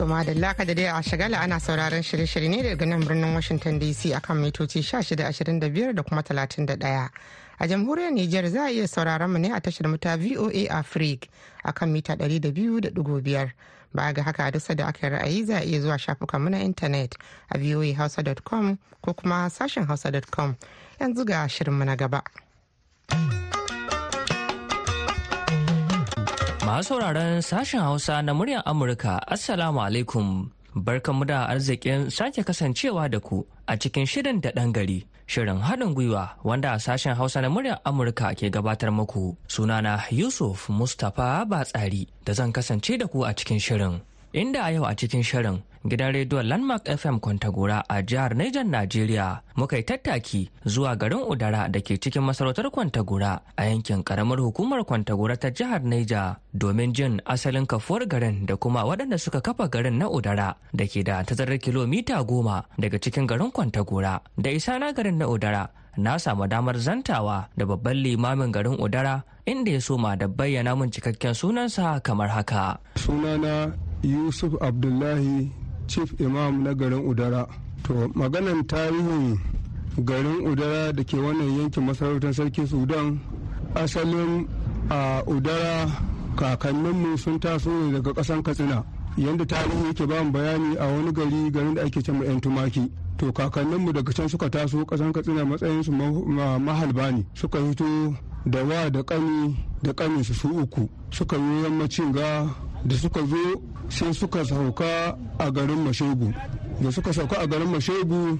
To 0.00 0.06
madalla 0.06 0.54
ka 0.56 0.64
da 0.64 0.74
dai 0.74 0.86
a 0.88 1.02
shagala 1.02 1.38
ana 1.40 1.60
sauraron 1.60 2.02
shirye-shirye 2.02 2.48
ne 2.48 2.62
daga 2.62 2.86
nan 2.86 3.00
birnin 3.04 3.34
Washington 3.34 3.78
DC 3.78 4.14
akan 4.16 4.36
mitoci 4.42 4.80
1625 4.82 5.92
da 5.94 6.02
kuma 6.02 6.22
31. 6.22 7.10
A 7.60 7.66
jamhuriyar 7.68 8.10
Nijar 8.12 8.48
za 8.48 8.64
a 8.64 8.70
iya 8.72 8.88
sauraron 8.88 9.30
mu 9.30 9.38
ne 9.38 9.52
a 9.52 9.60
tashar 9.60 9.86
muta 9.88 10.16
VOA 10.16 10.66
Africa 10.70 11.28
akan 11.64 11.92
mita 11.92 12.16
200.5. 12.16 13.52
Ba 13.94 14.12
ga 14.12 14.22
haka 14.22 14.50
duk 14.50 14.76
da 14.76 14.86
aka 14.88 15.10
ra'ayi 15.10 15.44
za 15.44 15.56
a 15.58 15.64
iya 15.64 15.80
zuwa 15.80 15.98
shafukanmu 15.98 16.50
na 16.50 16.58
intanet 16.64 17.14
a 17.54 17.58
voahausa.com 17.58 18.78
ko 19.02 19.12
kuma 19.14 19.50
sashen 19.50 19.84
hausa.com 19.86 20.56
yanzu 21.00 21.24
ga 21.24 21.46
shirinmu 21.48 21.84
na 21.84 21.94
gaba. 21.96 22.22
Masu 26.70 26.88
sauraron 26.88 27.42
sashen 27.42 27.80
Hausa 27.80 28.22
na 28.22 28.34
muryar 28.34 28.62
Amurka, 28.64 29.18
Assalamu 29.26 29.82
alaikum. 29.82 30.50
Barkanmu 30.74 31.24
da 31.26 31.48
arzikin 31.48 32.10
sake 32.10 32.44
kasancewa 32.44 33.10
da 33.10 33.18
ku 33.18 33.44
a 33.66 33.76
cikin 33.76 34.06
shirin 34.06 34.40
da 34.40 34.50
ɗan 34.54 34.72
gari. 34.72 35.02
Shirin 35.26 35.58
haɗin 35.60 35.94
gwiwa 35.94 36.30
wanda 36.44 36.78
sashen 36.78 37.16
Hausa 37.16 37.40
na 37.42 37.48
muryar 37.50 37.80
Amurka 37.84 38.30
ke 38.38 38.50
gabatar 38.54 38.94
muku. 38.94 39.34
Sunana 39.48 39.98
Yusuf 40.12 40.68
Mustapha 40.70 41.42
Batsari 41.44 42.06
da 42.24 42.32
zan 42.34 42.52
kasance 42.52 42.96
da 42.98 43.06
ku 43.08 43.24
a 43.24 43.34
cikin 43.34 43.58
shirin. 43.58 44.00
Inda 44.32 44.62
a 44.62 44.70
yau 44.72 44.84
a 44.86 44.94
cikin 44.94 45.26
shirin 45.26 45.58
gidan 45.80 46.12
rediyon 46.12 46.44
landmark 46.44 46.84
fm 46.84 47.16
kwantagora 47.18 47.80
a 47.88 48.02
jihar 48.04 48.36
Niger 48.36 48.64
Najeriya. 48.64 49.40
Muka 49.56 49.76
yi 49.76 49.82
tattaki 49.82 50.50
zuwa 50.64 50.96
garin 50.96 51.24
udara 51.24 51.68
da 51.72 51.80
ke 51.80 51.96
cikin 51.96 52.20
masarautar 52.22 52.68
kwantagora 52.70 53.40
a 53.56 53.64
yankin 53.64 54.02
karamar 54.04 54.38
hukumar 54.40 54.84
kwantagora 54.84 55.36
ta 55.40 55.48
jihar 55.50 55.80
Niger 55.80 56.36
domin 56.52 56.92
jin 56.92 57.20
asalin 57.24 57.64
kafuwar 57.66 58.04
garin 58.06 58.44
da 58.46 58.56
kuma 58.56 58.84
waɗanda 58.84 59.16
suka 59.18 59.40
kafa 59.40 59.68
garin 59.72 59.96
na 59.96 60.08
udara 60.12 60.54
da 60.76 60.84
ke 60.84 61.00
da 61.00 61.24
tazarar 61.24 61.56
kilomita 61.58 62.20
goma 62.28 62.64
daga 62.78 63.00
cikin 63.00 63.24
garin 63.26 63.48
kwantagora. 63.50 64.20
Da 64.36 64.50
isa 64.52 64.76
na 64.78 64.92
garin 64.92 65.16
na 65.16 65.28
udara 65.32 65.72
na 65.96 66.20
samu 66.20 66.44
damar 66.46 66.76
zantawa 66.76 67.48
da 67.56 67.64
babban 67.64 67.96
limamin 68.04 68.52
garin 68.52 68.76
udara 68.76 69.24
inda 69.48 69.72
ya 69.72 69.80
soma 69.80 70.12
da 70.16 70.28
bayyana 70.28 70.76
mun 70.76 70.92
cikakken 70.92 71.32
sunansa 71.32 72.04
kamar 72.04 72.28
haka. 72.28 72.78
Sunana 73.00 73.72
yusuf 74.04 74.52
abdullahi 74.60 75.48
chief 75.90 76.14
imam 76.20 76.62
na 76.62 76.72
garin 76.74 77.02
udara. 77.02 77.46
To 77.84 78.08
maganan 78.14 78.62
tarihin 78.66 79.34
garin 80.04 80.46
udara 80.46 80.92
da 80.94 81.02
ke 81.02 81.16
wannan 81.18 81.58
yankin 81.58 81.82
masarautar 81.84 82.30
sarki 82.32 82.62
sudan 82.66 83.18
asalin 83.74 84.46
a 84.90 85.22
udara 85.26 85.90
kakanninmu 86.38 87.18
sun 87.18 87.40
taso 87.40 87.70
ne 87.70 87.92
daga 87.98 88.14
kasan 88.14 88.42
katsina. 88.42 88.84
Yadda 89.18 89.44
tarihi 89.46 89.86
yake 89.90 90.06
ba 90.06 90.22
bayani 90.30 90.76
a 90.78 90.86
wani 90.86 91.12
gari 91.12 91.50
garin 91.50 91.74
da 91.74 91.82
ake 91.82 92.00
cewa 92.02 92.24
yan 92.24 92.40
tumaki. 92.40 92.86
To 93.18 93.32
kakanninmu 93.32 93.92
daga 93.92 94.12
can 94.14 94.28
suka 94.28 94.48
taso 94.48 94.86
kasan 94.86 95.12
katsina 95.12 95.44
matsayinsu 95.44 95.90
mahalba 96.62 97.10
ne. 97.12 97.26
Suka 97.34 97.58
hito 97.58 98.14
da 98.46 98.62
wa 98.64 98.88
da 98.88 99.02
kani 99.02 99.56
da 99.82 99.92
kaninsu 99.92 100.34
su 100.34 100.48
uku. 100.48 100.88
Suka 101.10 101.36
yi 101.36 101.62
yammacin 101.66 102.12
ga 102.12 102.46
da 102.84 102.96
suka 102.96 103.20
zo 103.26 103.62
sai 103.88 104.12
suka 104.14 104.44
sauka 104.44 105.16
a 105.38 105.50
garin 105.50 105.84
mashegu. 105.84 106.32
Da 106.80 106.90
suka 106.90 107.12
sauka 107.12 107.36
a 107.40 107.46
garin 107.46 107.68
mashegu 107.68 108.38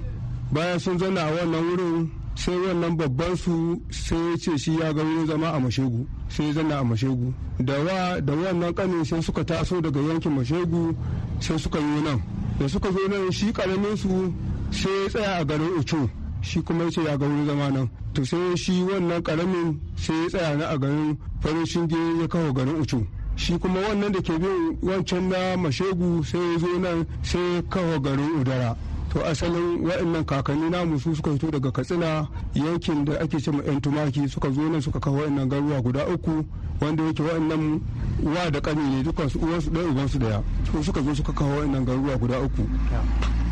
bayan 0.53 0.79
sun 0.81 0.99
zana 0.99 1.21
a 1.29 1.31
wannan 1.35 1.63
wurin 1.69 2.11
sai 2.35 2.57
wannan 2.57 2.97
babban 2.97 3.37
su 3.37 3.83
sai 3.91 4.17
ya 4.31 4.37
ce 4.37 4.57
shi 4.59 4.73
ya 4.79 4.93
ga 4.93 5.03
wurin 5.03 5.27
zama 5.27 5.49
a 5.53 5.59
mashegu. 5.61 6.07
Sai 6.29 6.47
ya 6.47 6.53
zana 6.53 6.79
a 6.81 6.85
mashegu. 6.85 7.35
Da 7.59 7.75
wa 7.85 8.21
da 8.21 8.33
wannan 8.33 8.73
kanin 8.75 9.05
sai 9.05 9.21
suka 9.23 9.45
taso 9.45 9.81
daga 9.81 10.01
yankin 10.01 10.33
mashegu 10.33 10.95
sai 11.41 11.59
suka 11.59 11.79
yi 11.79 12.01
nan. 12.03 12.23
Da 12.59 12.67
suka 12.69 12.91
zo 12.93 13.07
nan 13.09 13.31
shi 13.31 13.53
ƙaramin 13.53 13.97
su 13.97 14.33
sai 14.71 14.91
ya 15.03 15.09
tsaya 15.09 15.37
a 15.41 15.45
garin 15.45 15.73
ucu 15.79 16.09
shi 16.41 16.63
kuma 16.63 16.85
ya 16.85 16.91
ce 16.91 17.03
ya 17.03 17.17
ga 17.17 17.27
wurin 17.27 17.47
zama 17.47 17.69
nan. 17.71 17.91
To 18.15 18.25
sai 18.25 18.57
shi 18.57 18.83
wannan 18.89 19.21
ƙaramin 19.23 19.79
sai 19.97 20.15
ya 20.23 20.29
tsaya 20.29 20.57
na 20.57 20.67
a 20.71 20.79
garin 20.79 21.19
farin 21.41 21.67
shinge 21.67 21.99
ya 22.21 22.27
kawo 22.29 22.53
garin 22.53 22.81
ucu 22.81 23.07
shi 23.41 23.57
kuma 23.59 23.81
wannan 23.81 24.13
da 24.13 24.21
ke 24.21 24.37
bin 24.39 24.77
wancan 24.85 25.29
na 25.33 25.57
mashegu 25.57 26.21
sai 26.25 26.37
ya 26.53 26.59
zo 26.61 26.77
nan 26.79 27.07
sai 27.25 27.63
kawo 27.73 27.97
garin 28.01 28.37
udara. 28.45 28.77
To 29.13 29.25
asalin 29.25 29.81
waɗannan 29.81 30.25
kakanni 30.29 30.69
namu 30.71 30.99
su 31.01 31.15
suka 31.17 31.31
fito 31.33 31.49
daga 31.51 31.73
katsina 31.73 32.29
yankin 32.53 33.05
da 33.05 33.17
ake 33.25 33.41
ce 33.41 33.49
yan 33.51 33.81
tumaki 33.81 34.29
suka 34.29 34.53
zo 34.53 34.61
nan 34.69 34.81
suka 34.83 35.01
kawo 35.01 35.17
waɗannan 35.25 35.49
garuruwa 35.49 35.81
guda 35.83 36.05
uku 36.13 36.45
wanda 36.85 37.03
yake 37.03 37.23
waɗannan 37.25 37.81
wa 38.29 38.51
da 38.51 38.61
ƙani 38.61 38.85
ne 38.93 39.03
dukkan 39.03 39.29
su 39.31 39.39
ɗaya 39.41 39.89
ubansu 39.89 40.19
ɗaya. 40.21 40.43
Su 40.71 40.83
suka 40.85 41.01
zo 41.03 41.15
suka 41.15 41.33
kawo 41.33 41.51
waɗannan 41.65 41.85
garuruwa 41.89 42.17
guda 42.21 42.37
uku. 42.45 42.63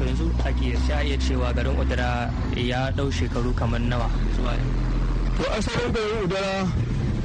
Yanzu 0.05 0.29
a 0.45 0.53
kiyarci 0.53 0.93
iya 1.09 1.17
cewa 1.17 1.49
garin 1.57 1.73
udara 1.81 2.29
ya 2.55 2.93
ɗau 2.93 3.09
shekaru 3.11 3.55
kamar 3.57 3.81
nawa? 3.81 4.07
To 4.37 5.43
asalin 5.57 5.91
garin 5.97 6.23
udara 6.29 6.69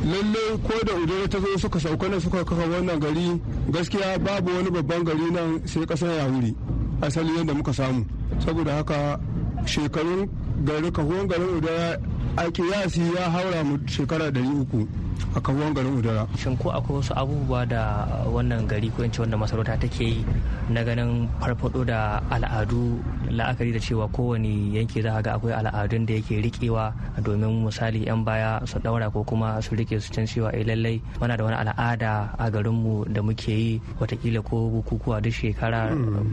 lalle 0.03 0.43
ko 0.67 0.73
da 0.85 0.93
udara 0.93 1.27
ta 1.29 1.39
zo 1.39 1.57
suka 1.57 1.79
sauka 1.79 2.07
na 2.09 2.19
suka 2.19 2.43
kafa 2.43 2.67
wannan 2.67 2.99
gari 2.99 3.39
gaskiya 3.71 4.19
babu 4.19 4.51
wani 4.55 4.69
babban 4.71 5.03
gari 5.03 5.31
nan 5.31 5.61
sai 5.67 5.85
ƙasar 5.85 6.09
yahuri 6.17 6.55
asali 7.01 7.37
yadda 7.37 7.53
muka 7.53 7.73
samu. 7.73 8.05
Saboda 8.39 8.73
haka 8.75 9.19
shekarun 9.65 10.27
gari 10.63 10.91
kahuwan 10.91 11.27
garin 11.27 11.57
udara 11.57 11.97
a 12.37 12.51
kiyasi 12.51 13.01
ya 13.15 13.29
haura 13.31 13.63
mu 13.63 13.77
shekara 13.87 14.27
uku. 14.61 14.87
A 15.35 15.39
kahuwan 15.41 15.73
garin 15.73 15.97
udara. 15.97 16.27
Shin 16.37 16.57
ko 16.57 16.69
akwai 16.71 16.99
wasu 17.01 17.13
abubuwa 17.15 17.65
da 17.67 18.05
wannan 18.29 18.67
gari 18.67 18.89
ko 18.93 19.03
yance 19.03 19.19
wanda 19.21 19.37
masarauta 19.37 19.77
take 19.79 19.99
yi 20.03 20.25
na 20.69 20.83
ganin 20.83 21.27
farfado 21.39 21.83
da 21.85 22.21
al'adu 22.31 22.99
la'akari 23.29 23.73
da 23.73 23.79
cewa 23.79 24.07
kowane 24.09 24.73
yanki 24.73 25.01
za 25.01 25.21
ga 25.21 25.35
akwai 25.35 25.53
al'adun 25.53 26.05
da 26.05 26.13
yake 26.13 26.41
rikewa 26.41 26.93
domin 27.23 27.65
misali 27.65 28.05
'yan 28.05 28.23
baya 28.23 28.61
su 28.65 28.79
daura 28.79 29.09
ko 29.09 29.23
kuma 29.23 29.61
su 29.61 29.75
riƙe 29.75 29.99
su 29.99 30.11
can 30.13 30.25
cewa 30.27 30.49
eh 30.53 30.63
lallai 30.65 31.01
muna 31.19 31.37
da 31.37 31.43
wani 31.43 31.57
al'ada 31.57 32.13
a 32.37 32.45
garinmu 32.51 33.05
da 33.09 33.21
muke 33.21 33.51
yi 33.51 33.81
wataƙila 33.99 34.41
ko 34.43 34.69
bukukuwa 34.69 35.21
duk 35.21 35.33
shekara. 35.33 35.91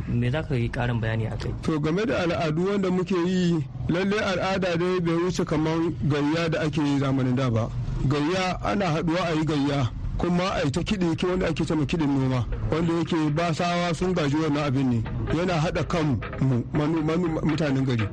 Me 0.08 0.30
za 0.30 0.42
ka 0.42 0.54
yi 0.54 0.68
karin 0.68 1.00
bayani 1.00 1.26
a 1.26 1.36
kai? 1.36 1.52
To 1.62 1.80
game 1.80 2.04
da 2.06 2.22
al'adu 2.26 2.70
wanda 2.70 2.90
muke 2.90 3.16
yi 3.26 3.58
lalle 3.88 4.18
al'ada 4.20 4.76
dai 4.76 5.00
bai 5.00 5.16
wuce 5.18 5.44
kamar 5.44 5.78
gayya 6.06 6.48
da 6.50 6.58
ake 6.66 6.78
yi 6.80 6.98
zamanin 6.98 7.36
da 7.36 7.50
ba. 7.50 7.68
Gayya 8.08 8.58
ana 8.64 8.86
haɗuwa 8.86 9.20
a 9.28 9.32
yi 9.34 9.44
gayya 9.44 9.90
kuma 10.18 10.44
a 10.54 10.70
ta 10.70 10.80
kiɗi 10.82 11.16
ke 11.16 11.26
wanda 11.26 11.46
ake 11.48 11.64
cewa 11.64 11.84
kiɗin 11.86 12.06
noma 12.08 12.44
wanda 12.70 12.92
yake 12.92 13.16
basawa 13.30 13.94
sun 13.94 14.12
gaji 14.14 14.36
wannan 14.36 14.64
abin 14.66 14.88
ne. 14.90 15.02
Yana 15.36 15.54
haɗa 15.60 15.84
kan 15.88 16.20
mu 16.40 16.62
mutanen 17.42 17.84
gari. 17.86 18.08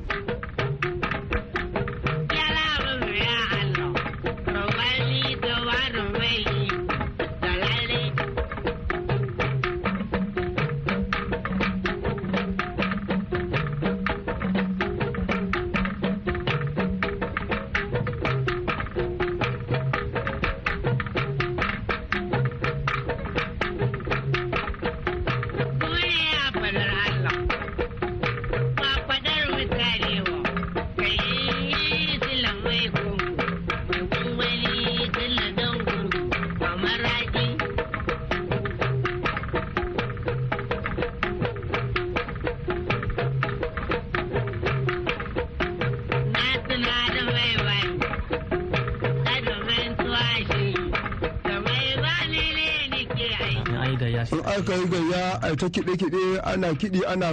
Aka 54.67 54.75
yi 54.75 54.85
gayya 54.87 55.39
a 55.41 55.55
ta 55.55 55.67
kiɗe-kiɗe 55.69 56.41
ana 56.43 56.73
kiɗi 56.73 57.01
ana 57.07 57.31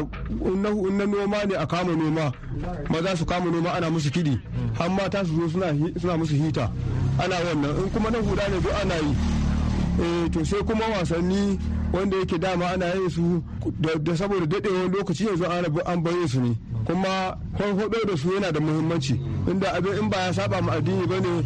na 0.60 0.70
noma 1.06 1.44
ne 1.46 1.54
a 1.56 1.66
kama 1.66 1.94
noma. 1.96 2.32
Maza 2.88 3.16
su 3.16 3.24
kama 3.26 3.50
noma 3.50 3.70
ana 3.74 3.90
musu 3.90 4.10
kiɗi. 4.10 4.40
Har 4.78 4.88
mata 4.90 5.24
su 5.24 5.34
zo 5.48 5.48
suna 6.00 6.16
musu 6.16 6.34
hita. 6.34 6.70
Ana 7.18 7.34
wannan. 7.36 7.76
In 7.84 7.90
kuma 7.90 8.10
na 8.10 8.18
huda 8.18 8.48
ne 8.48 8.60
duk 8.60 8.72
ana 8.82 8.94
yi. 8.94 9.16
Eh 10.00 10.28
to 10.30 10.44
sai 10.44 10.62
kuma 10.62 10.84
wasanni 10.98 11.58
wanda 11.92 12.16
yake 12.16 12.38
dama 12.38 12.66
ana 12.66 12.94
yin 12.94 13.10
su 13.10 13.42
da 13.80 14.14
saboda 14.16 14.46
daɗewar 14.46 14.90
lokaci 14.92 15.26
yanzu 15.26 15.44
an 15.86 16.02
bayyana 16.02 16.28
su 16.28 16.40
ne. 16.40 16.54
Kuma 16.86 17.36
farfaɗo 17.58 18.06
da 18.06 18.16
su 18.16 18.28
yana 18.32 18.52
da 18.52 18.60
muhimmanci. 18.60 19.14
Inda 19.48 19.72
abin 19.74 19.98
in 20.02 20.08
ba 20.08 20.16
ya 20.26 20.32
saba 20.32 20.62
ma 20.62 20.72
addini 20.72 21.06
ba 21.06 21.18
ne 21.20 21.42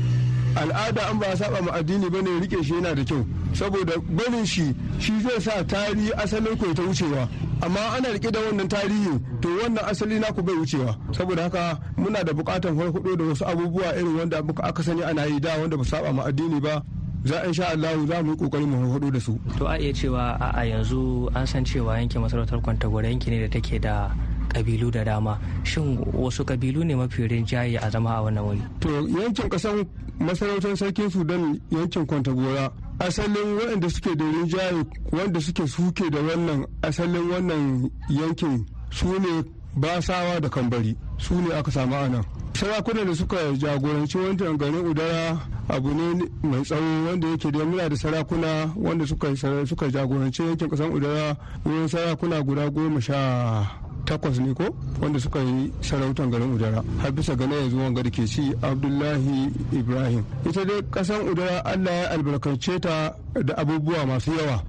al'ada 0.56 1.08
an 1.10 1.18
ba 1.18 1.26
ya 1.28 1.36
saba 1.36 1.62
ma 1.62 1.72
addini 1.72 2.10
ba 2.10 2.20
ne 2.22 2.30
riƙe 2.40 2.62
shi 2.62 2.74
yana 2.74 2.94
da 2.94 3.02
kyau. 3.04 3.24
Saboda 3.58 3.98
barin 4.14 4.46
shi 4.46 4.70
shi 5.02 5.18
zai 5.18 5.38
sa 5.42 5.58
tarihi 5.66 6.14
asalin 6.14 6.54
ku 6.54 6.70
ta 6.70 6.82
wucewa. 6.86 7.26
Amma 7.58 7.98
ana 7.98 8.14
riƙe 8.14 8.30
da 8.30 8.38
wannan 8.46 8.68
tarihi 8.70 9.14
to 9.42 9.48
wannan 9.58 9.82
asali 9.90 10.14
naku 10.22 10.42
bai 10.46 10.54
wucewa. 10.54 10.94
Saboda 11.10 11.42
haka 11.50 11.74
muna 11.98 12.22
da 12.22 12.30
bukatan 12.32 12.78
farfaɗo 12.78 13.18
da 13.18 13.24
wasu 13.26 13.44
abubuwa 13.50 13.90
irin 13.98 14.14
wanda 14.14 14.38
aka 14.62 14.82
sani 14.82 15.02
ana 15.02 15.26
yi 15.26 15.40
da 15.42 15.58
wanda 15.58 15.74
ba 15.76 15.82
saba 15.84 16.12
ma 16.14 16.22
addini 16.30 16.62
ba. 16.62 16.78
Za 17.26 17.42
in 17.42 17.52
sha 17.52 17.74
Allah 17.74 17.98
za 18.06 18.22
mu 18.22 18.30
yi 18.30 18.36
ƙoƙari 18.38 18.66
mu 18.66 18.94
huɗu 18.94 19.10
da 19.12 19.18
su. 19.18 19.34
To 19.58 19.66
a 19.66 19.74
iya 19.74 19.90
cewa 19.92 20.38
a 20.38 20.62
yanzu 20.62 21.26
an 21.34 21.42
san 21.46 21.64
cewa 21.66 21.98
yankin 21.98 22.22
masarautar 22.22 22.62
Kwantagora 22.62 23.10
yanki 23.10 23.26
ne 23.34 23.42
da 23.42 23.48
take 23.50 23.82
da 23.82 24.14
kabilu 24.54 24.86
da 24.94 25.02
dama. 25.02 25.34
Shin 25.66 25.98
wasu 26.14 26.46
kabilu 26.46 26.86
ne 26.86 26.94
mafi 26.94 27.26
rinjaye 27.26 27.74
a 27.82 27.90
zama 27.90 28.22
a 28.22 28.22
wannan 28.22 28.44
wuri? 28.46 28.62
To 28.86 29.02
yankin 29.10 29.50
kasan 29.50 29.82
masarautar 30.22 30.78
sarkin 30.78 31.10
sudan 31.10 31.58
yankin 31.74 32.06
kwantagora 32.06 32.70
asalin 33.00 33.56
waɗanda 33.58 33.88
suke 33.90 34.16
da 34.16 34.24
rinjaye 34.24 34.84
wanda 35.12 35.40
suke 35.40 35.66
suke 35.68 36.10
da 36.10 36.20
wannan 36.20 36.66
asalin 36.82 37.30
wannan 37.30 37.90
yankin 38.08 38.66
su 38.90 39.06
ne 39.18 39.44
basawa 39.76 40.40
da 40.40 40.48
kambari. 40.48 40.96
Su 41.18 41.34
ne 41.40 41.54
aka 41.54 41.70
samu 41.70 41.94
a 41.94 42.08
nan. 42.08 42.24
Sarakunan 42.54 43.06
da 43.06 43.14
suka 43.14 43.36
jagoranci 43.56 44.18
wancan 44.18 44.56
garin 44.58 44.86
udara 44.90 45.38
abu 45.68 45.94
ne 45.94 46.24
mai 46.42 46.62
tsawo 46.62 47.06
wanda 47.06 47.28
yake 47.28 47.50
da 47.52 47.64
muna 47.64 47.88
da 47.88 47.96
sarakuna 47.96 48.72
wanda 48.76 49.06
suka 49.06 49.88
jagoranci 49.90 50.42
yankin 50.42 50.68
kasan 50.68 50.92
udara 50.92 51.36
wurin 51.64 51.88
sarakuna 51.88 52.42
guda 52.42 52.70
goma 52.70 53.00
sha 53.00 53.66
takwas 54.08 54.38
ne 54.40 54.54
ko 54.54 54.64
wanda 55.02 55.20
suka 55.20 55.38
yi 55.40 55.72
sarautan 55.80 56.30
garin 56.30 56.54
udara. 56.54 56.82
Har 57.02 57.12
bisa 57.12 57.36
gane 57.36 57.52
yanzu 57.54 57.76
wanga 57.76 58.02
da 58.02 58.10
ke 58.10 58.24
ci 58.26 58.54
abdullahi 58.62 59.52
ibrahim. 59.72 60.24
Ita 60.48 60.64
dai 60.64 60.80
kasan 60.90 61.28
udara 61.28 61.60
allah 61.64 61.92
ya 61.92 62.08
albarkace 62.16 62.80
ta 62.80 63.12
da 63.44 63.54
abubuwa 63.56 64.06
masu 64.06 64.32
yawa. 64.32 64.62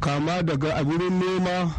Kama 0.00 0.42
daga 0.42 0.76
abirin 0.78 1.18
noma 1.18 1.74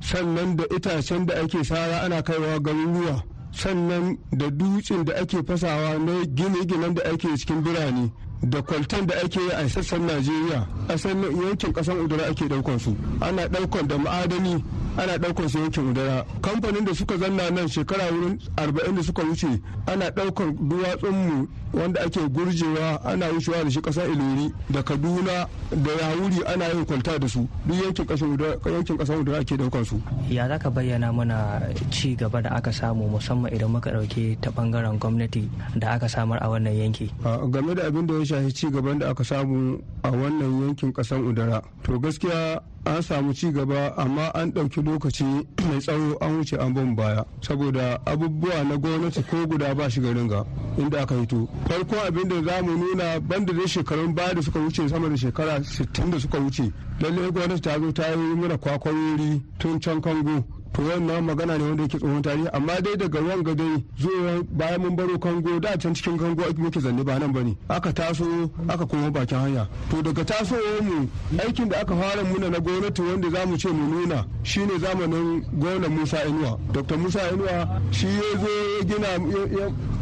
sannan 0.00 0.56
da 0.56 0.64
itacen 0.76 1.24
da 1.26 1.34
ake 1.40 1.64
sara 1.64 2.02
ana 2.04 2.22
kaiwa 2.22 2.60
garuruwa 2.60 3.22
sannan 3.52 4.18
da 4.32 4.50
dutsen 4.50 5.04
da 5.04 5.14
ake 5.16 5.42
fasawa 5.42 5.98
na 5.98 6.24
gine-ginen 6.28 6.94
da 6.94 7.02
ake 7.10 7.36
cikin 7.40 7.62
birane. 7.64 8.12
Da 8.42 8.62
kwaltan 8.62 9.06
da 9.06 9.14
ake 9.24 9.40
yi 9.40 9.50
a 9.52 9.68
sassan 9.68 10.06
najeriya 10.06 10.66
asalin 10.88 11.42
yankin 11.42 11.72
kasan 11.72 11.96
udara 12.04 12.26
ake 12.26 12.44
ɗaukan 12.48 12.78
su. 12.78 12.96
Ana 13.20 13.46
ɗaukan 13.48 13.86
da 13.86 13.96
ma'adani 13.98 14.64
ana 14.98 15.16
ɗaukan 15.18 15.48
su 15.48 15.58
yankin 15.58 15.90
udara. 15.90 16.24
Kamfanin 16.42 16.84
da 16.84 16.92
suka 16.94 17.16
zanna 17.18 17.50
nan 17.50 17.68
shekara 17.68 18.10
wurin 18.12 18.38
arba'in 18.56 18.94
da 18.96 19.02
suka 19.02 19.22
wuce 19.22 19.46
ana 19.86 20.10
ɗaukan 20.10 20.56
duwatsunmu 20.68 21.48
wanda 21.72 22.00
ake 22.02 22.20
gurjewa 22.28 22.98
ana 23.04 23.26
wucewa 23.30 23.62
da 23.64 23.70
shi 23.70 23.80
ƙasar 23.80 24.08
ilori 24.10 24.52
da 24.70 24.82
kaduna 24.82 25.46
da 25.70 25.90
yawuri 26.00 26.42
ana 26.46 26.66
yin 26.74 26.84
kwalta 26.84 27.18
da 27.18 27.28
su. 27.28 27.46
Duk 27.66 27.76
yankin 27.82 28.06
ƙasar 28.06 29.18
udara 29.20 29.38
ake 29.40 29.54
ɗaukan 29.56 29.84
su. 29.86 30.00
Ya 30.28 30.48
za 30.48 30.58
ka 30.58 30.70
bayyana 30.70 31.12
mana 31.12 31.62
ci 31.90 32.16
gaba 32.16 32.42
da 32.42 32.50
aka 32.56 32.72
samu 32.72 33.06
musamman 33.08 33.52
idan 33.54 33.70
muka 33.70 33.90
ɗauke 33.90 34.36
ta 34.40 34.50
ɓangaren 34.50 34.98
gwamnati 34.98 35.48
da 35.78 35.94
aka 35.94 36.08
samar 36.08 36.38
a 36.42 36.48
wannan 36.50 36.74
yanki? 36.74 37.10
Game 37.50 37.74
da 37.74 37.86
abin 37.86 38.06
da 38.06 38.14
ya 38.18 38.24
shafi 38.30 38.52
ci 38.54 38.70
gaban 38.70 38.98
da 38.98 39.10
aka 39.10 39.24
samu 39.24 39.80
a 40.02 40.10
wannan 40.10 40.60
yankin 40.62 40.92
kasan 40.92 41.24
udara. 41.26 41.62
To 41.82 41.98
gaskiya 41.98 42.62
an 42.86 43.02
samu 43.02 43.34
ci 43.34 43.50
gaba 43.52 43.94
amma 43.96 44.30
an 44.34 44.52
ɗauki 44.52 44.82
lokaci 44.82 45.24
mai 45.68 45.78
tsawo 45.80 46.16
an 46.20 46.38
wuce 46.38 46.56
an 46.58 46.72
ban 46.72 46.94
baya. 46.94 47.24
Saboda 47.40 47.98
abubuwa 48.06 48.64
na 48.64 48.76
gwamnati 48.76 49.22
ko 49.28 49.46
guda 49.46 49.74
ba 49.74 49.90
shi 49.90 50.00
garin 50.00 50.28
ga 50.28 50.44
inda 50.78 51.02
aka 51.02 51.14
hito. 51.16 51.48
Farko 51.66 51.96
abin 52.06 52.28
da 52.28 52.42
za 52.42 52.62
mu 52.62 52.76
nuna 52.78 53.20
banda 53.20 53.52
da 53.52 53.66
shekarun 53.66 54.14
baya 54.14 54.34
da 54.34 54.42
suka 54.42 54.58
wuce 54.60 54.88
sama 54.88 55.08
da 55.08 55.16
shekara 55.16 55.58
60 55.60 56.10
da 56.10 56.18
suka 56.20 56.38
wuce 56.38 56.72
lallai 57.00 57.30
gwamnati 57.32 57.60
ta 57.60 57.78
zo 57.80 57.92
ta 57.92 58.08
yi 58.14 58.34
mana 58.36 58.56
kwakwarori 58.58 59.42
tun 59.58 59.80
can 59.80 60.00
kango. 60.00 60.59
To 60.72 60.82
wannan 60.82 61.24
magana 61.24 61.58
ne 61.58 61.64
wanda 61.64 61.82
yake 61.82 61.98
tsohon 61.98 62.22
tarihi 62.22 62.48
amma 62.52 62.80
dai 62.80 62.96
daga 62.96 63.20
wanga 63.20 63.54
dai 63.54 63.84
zuwa 63.98 64.42
bayan 64.50 64.80
mun 64.80 64.96
baro 64.96 65.18
kango 65.18 65.58
da 65.60 65.76
can 65.76 65.94
cikin 65.94 66.16
kango 66.18 66.42
muke 66.56 66.80
zanne 66.80 67.02
ba 67.04 67.18
nan 67.18 67.32
ba 67.32 67.42
ne 67.42 67.56
aka 67.68 67.92
taso 67.92 68.24
aka 68.68 68.86
koma 68.86 69.10
bakin 69.10 69.38
hanya. 69.38 69.68
To 69.90 70.02
daga 70.02 70.24
tasowar 70.24 70.82
mu 70.82 71.08
aikin 71.38 71.68
da 71.68 71.80
aka 71.80 71.94
fara 71.96 72.22
muna 72.24 72.48
na 72.50 72.58
gwamnati 72.60 73.02
wanda 73.02 73.30
za 73.30 73.46
mu 73.46 73.56
ce 73.56 73.68
mu 73.68 73.84
nuna 73.94 74.24
shine 74.42 74.78
zamanin 74.78 75.42
gwamnan 75.58 75.90
Musa 75.90 76.24
Inuwa. 76.24 76.58
Dr. 76.72 76.96
Musa 76.98 77.20
Inuwa 77.32 77.80
shi 77.90 78.06
ya 78.06 78.38
zo 78.38 78.48
ya 78.78 78.84
gina 78.84 79.08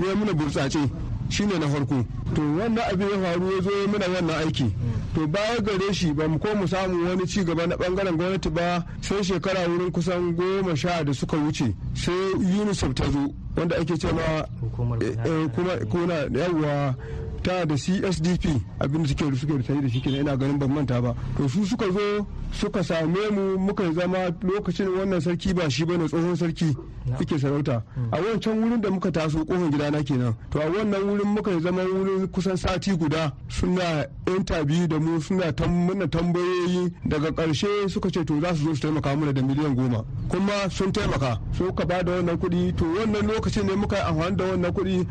ya 0.08 0.14
muna 0.14 0.32
burtsatse 0.34 0.78
shine 1.28 1.58
na 1.58 1.66
farko. 1.68 2.04
To 2.34 2.40
wannan 2.40 2.84
abin 2.92 3.08
ya 3.10 3.18
faru 3.32 3.50
ya 3.52 3.60
zo 3.62 3.70
muna 3.88 4.06
wannan 4.08 4.36
aiki. 4.42 4.72
To 5.14 5.26
baya 5.26 5.60
gare 5.60 5.92
shi 5.92 6.12
ba 6.12 6.28
mu 6.28 6.38
ko 6.38 6.54
mu 6.54 6.66
samu 6.68 7.04
wani 7.08 7.26
ci 7.26 7.44
gaba 7.44 7.66
na 7.66 7.76
ɓangaren 7.76 8.16
gwamnati 8.16 8.50
ba 8.50 8.84
sai 9.00 9.22
shekara 9.24 9.68
wurin 9.68 9.90
kusan 9.90 10.34
goma 10.36 10.76
sha 10.76 11.02
da 11.04 11.12
suka 11.12 11.36
wuce 11.36 11.74
sai 11.94 12.32
unicef 12.36 12.94
ta 12.94 13.04
zo 13.10 13.32
wanda 13.56 13.76
ake 13.76 13.96
cewa 13.98 14.46
kuma 14.76 15.76
kuna 15.90 16.14
yawa 16.30 16.94
ta 17.48 17.64
da 17.64 17.74
csdp 17.76 18.44
abin 18.80 19.02
da 19.02 19.08
suke 19.08 19.36
suke 19.36 19.52
da 19.68 19.82
da 19.82 19.88
shi 19.88 20.00
kenan 20.02 20.20
ina 20.20 20.36
ganin 20.36 20.58
ban 20.60 20.68
manta 20.70 21.00
ba. 21.02 21.14
To 21.36 21.48
su 21.48 21.64
suka 21.64 21.86
zo 21.90 22.26
suka 22.52 22.82
same 22.84 23.30
mu 23.32 23.56
muka 23.58 23.90
zama 23.92 24.18
lokacin 24.42 24.88
wannan 24.88 25.20
sarki 25.20 25.54
ba 25.54 25.68
shi 25.70 25.84
ba 25.86 25.96
ne 25.96 26.04
tsohon 26.06 26.36
sarki 26.36 26.76
yake 27.18 27.38
sarauta. 27.38 27.82
A 28.12 28.20
wancan 28.20 28.60
wurin 28.60 28.80
da 28.80 28.90
muka 28.90 29.10
taso 29.10 29.44
ƙofar 29.44 29.70
gidana 29.70 30.02
kenan. 30.04 30.34
To 30.50 30.60
a 30.60 30.68
wannan 30.68 31.02
wurin 31.08 31.26
muka 31.34 31.58
zama 31.60 31.82
wurin 31.84 32.28
kusan 32.28 32.56
sati 32.56 32.96
guda 32.96 33.32
suna 33.48 34.04
interview 34.26 34.86
da 34.86 34.98
mu 34.98 35.18
suna 35.20 35.52
muna 35.68 36.06
tambayoyi. 36.06 36.92
Daga 37.08 37.30
ƙarshe 37.32 37.88
suka 37.88 38.10
ce 38.10 38.24
to 38.24 38.38
za 38.40 38.54
su 38.54 38.64
zo 38.64 38.74
su 38.74 38.80
taimaka 38.80 39.16
mana 39.16 39.32
da 39.32 39.40
miliyan 39.40 39.74
goma. 39.74 40.04
Kuma 40.28 40.68
sun 40.70 40.92
taimaka 40.92 41.40
suka 41.56 41.86
ba 41.86 42.02
da 42.04 42.12
wannan 42.12 42.36
kuɗi. 42.36 42.76
To 42.76 42.84
wannan 42.84 43.26
lokacin 43.26 43.64
ne 43.66 43.74
muka 43.74 43.96
amfani 44.04 44.36
da 44.36 44.44
wannan 44.44 44.72
kuɗi 44.72 45.06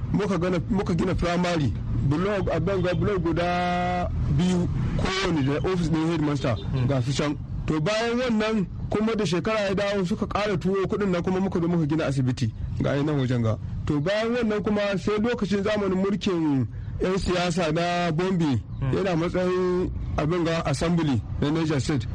muka 0.69 0.93
gina 0.95 1.15
firamare. 1.15 1.86
Blog 2.09 2.49
a 2.49 2.59
banga 2.59 2.93
blog 2.95 3.19
guda 3.23 4.09
biyu 4.37 4.67
kowane 4.97 5.41
da 5.45 5.69
ofis 5.69 5.89
ɗin 5.89 6.07
headmaster 6.11 6.55
ga 6.87 7.01
su 7.01 7.11
can. 7.13 7.35
To 7.67 7.81
bayan 7.81 8.17
wannan 8.19 8.65
kuma 8.89 9.15
da 9.15 9.25
shekara 9.25 9.59
ya 9.59 9.73
dawo 9.75 10.05
suka 10.05 10.25
ƙara 10.27 10.57
tuwo 10.57 10.87
kuɗin 10.87 11.11
nan 11.11 11.21
kuma 11.23 11.39
muka 11.39 11.59
zo 11.59 11.67
muka 11.67 11.85
gina 11.85 12.05
asibiti 12.05 12.53
ga 12.81 12.95
nan 13.03 13.19
wajen 13.19 13.43
ga. 13.43 13.57
To 13.85 13.99
bayan 13.99 14.31
wannan 14.35 14.63
kuma 14.63 14.81
sai 14.97 15.19
lokacin 15.19 15.63
zamanin 15.63 15.99
mulkin 15.99 16.67
'yan 17.01 17.17
siyasa 17.19 17.71
na 17.75 18.11
bombi 18.11 18.63
yana 18.95 19.15
matsayin 19.15 19.91
abin 20.17 20.43
ga 20.45 20.61
assembly 20.65 21.21
na 21.41 21.49
niger 21.51 21.79
state. 21.81 22.07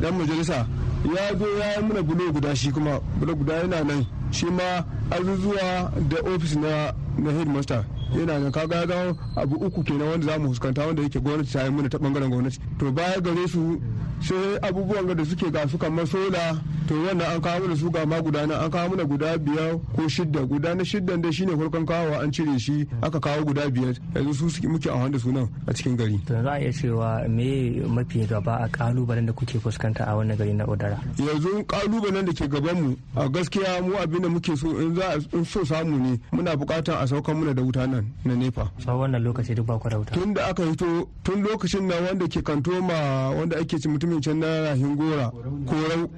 Dan 0.00 0.16
majalisa. 0.18 0.66
Ya 1.04 1.36
zo 1.38 1.46
ya 1.58 1.76
yi 1.76 1.82
mana 1.86 2.02
bulo 2.02 2.32
guda 2.32 2.54
shi 2.56 2.72
kuma 2.72 2.98
bulo 3.20 3.34
guda 3.36 3.52
yana 3.62 3.84
nan. 3.84 4.06
Shi 4.32 4.46
ma 4.46 4.80
azuzuwa 5.10 5.92
da 6.08 6.16
ofis 6.24 6.56
na 6.56 6.90
na 7.18 7.30
headmaster. 7.30 7.84
Yana 8.14 8.38
nan 8.38 8.52
kaga 8.52 8.76
ya 8.86 9.14
abu 9.36 9.56
uku 9.56 9.82
kenan 9.82 10.08
wanda 10.08 10.26
za 10.26 10.38
mu 10.38 10.48
fuskanta 10.54 10.86
wanda 10.86 11.02
yake 11.02 11.20
gwamnati 11.20 11.52
ta 11.52 11.64
yi 11.64 11.70
mana 11.70 11.88
ta 11.88 11.98
ɓangaren 11.98 12.28
gwamnati. 12.30 12.58
To 12.78 12.92
baya 12.92 13.20
gare 13.20 13.48
su 13.48 13.80
sai 14.20 14.58
abubuwan 14.62 15.14
da 15.16 15.24
suke 15.24 15.50
ga 15.50 15.66
su 15.68 15.78
kamar 15.78 16.06
sola 16.06 16.60
to 16.88 16.94
wannan 16.94 17.34
an 17.34 17.40
kawo 17.40 17.60
mana 17.60 17.76
su 17.76 17.90
ga 17.90 18.06
ma 18.06 18.20
guda 18.20 18.40
an 18.42 18.70
kawo 18.70 18.88
mana 18.90 19.04
guda 19.04 19.38
biyar 19.38 19.78
ko 19.94 20.02
shidda. 20.08 20.46
Guda 20.46 20.74
na 20.74 20.84
shiddan 20.84 21.20
da 21.22 21.30
shine 21.32 21.50
farkon 21.56 21.86
kawo 21.86 22.20
an 22.22 22.30
cire 22.32 22.58
shi 22.58 22.86
aka 23.02 23.18
kawo 23.20 23.44
guda 23.44 23.68
biyar. 23.70 23.94
Yanzu 24.14 24.34
su 24.34 24.50
suke 24.50 24.68
muke 24.68 24.88
amfani 24.90 25.12
da 25.12 25.18
sunan 25.18 25.48
a 25.66 25.72
cikin 25.74 25.96
gari. 25.96 26.18
To 26.26 26.42
za 26.42 26.50
a 26.52 26.60
iya 26.60 26.72
cewa 26.72 27.28
me 27.28 27.70
mafi 27.86 28.26
gaba 28.26 28.62
a 28.64 28.68
kalubalen 28.68 29.26
da 29.26 29.32
kuke 29.32 29.58
fuskanta 29.58 30.06
a 30.06 30.14
wannan 30.14 30.36
gari 30.38 30.54
na 30.54 30.64
odara? 30.64 30.98
Yanzu 31.18 31.64
kalubalen 31.66 32.24
da 32.26 32.32
ke 32.32 32.46
gaban 32.48 32.76
mu 32.82 32.96
a 33.16 33.28
gaskiya 33.28 33.82
mu 33.82 33.96
abin 33.98 34.22
da 34.22 34.28
muke 34.28 34.56
so 34.56 34.70
in 34.78 34.94
za 34.94 35.18
in 35.32 35.44
so 35.44 35.64
samu 35.64 35.98
ne 35.98 36.20
muna 36.32 36.54
buƙatar 36.56 37.02
a 37.02 37.06
saukan 37.06 37.34
muna 37.36 37.54
da 37.54 37.62
wuta 37.62 37.86
nan 37.86 38.06
na 38.24 38.34
nefa 38.34 38.70
tsawon 38.78 39.10
wannan 39.10 39.22
lokaci 39.24 39.54
duk 39.54 39.66
ba 39.66 39.78
ku 39.78 39.88
da 39.88 39.98
wuta? 39.98 40.14
Tun 40.14 40.34
da 40.34 40.48
aka 40.50 40.62
hito 40.64 41.08
tun 41.24 41.42
lokacin 41.42 41.86
nan 41.88 42.04
wanda 42.04 42.26
ke 42.28 42.42
kantoma 42.42 43.34
wanda 43.34 43.58
ake 43.58 43.78
ci 43.80 43.88
mutumin 44.06 44.20
can 44.22 44.38
na 44.38 44.46
rahin 44.62 44.96
gora 44.96 45.30
korau. 45.66 46.10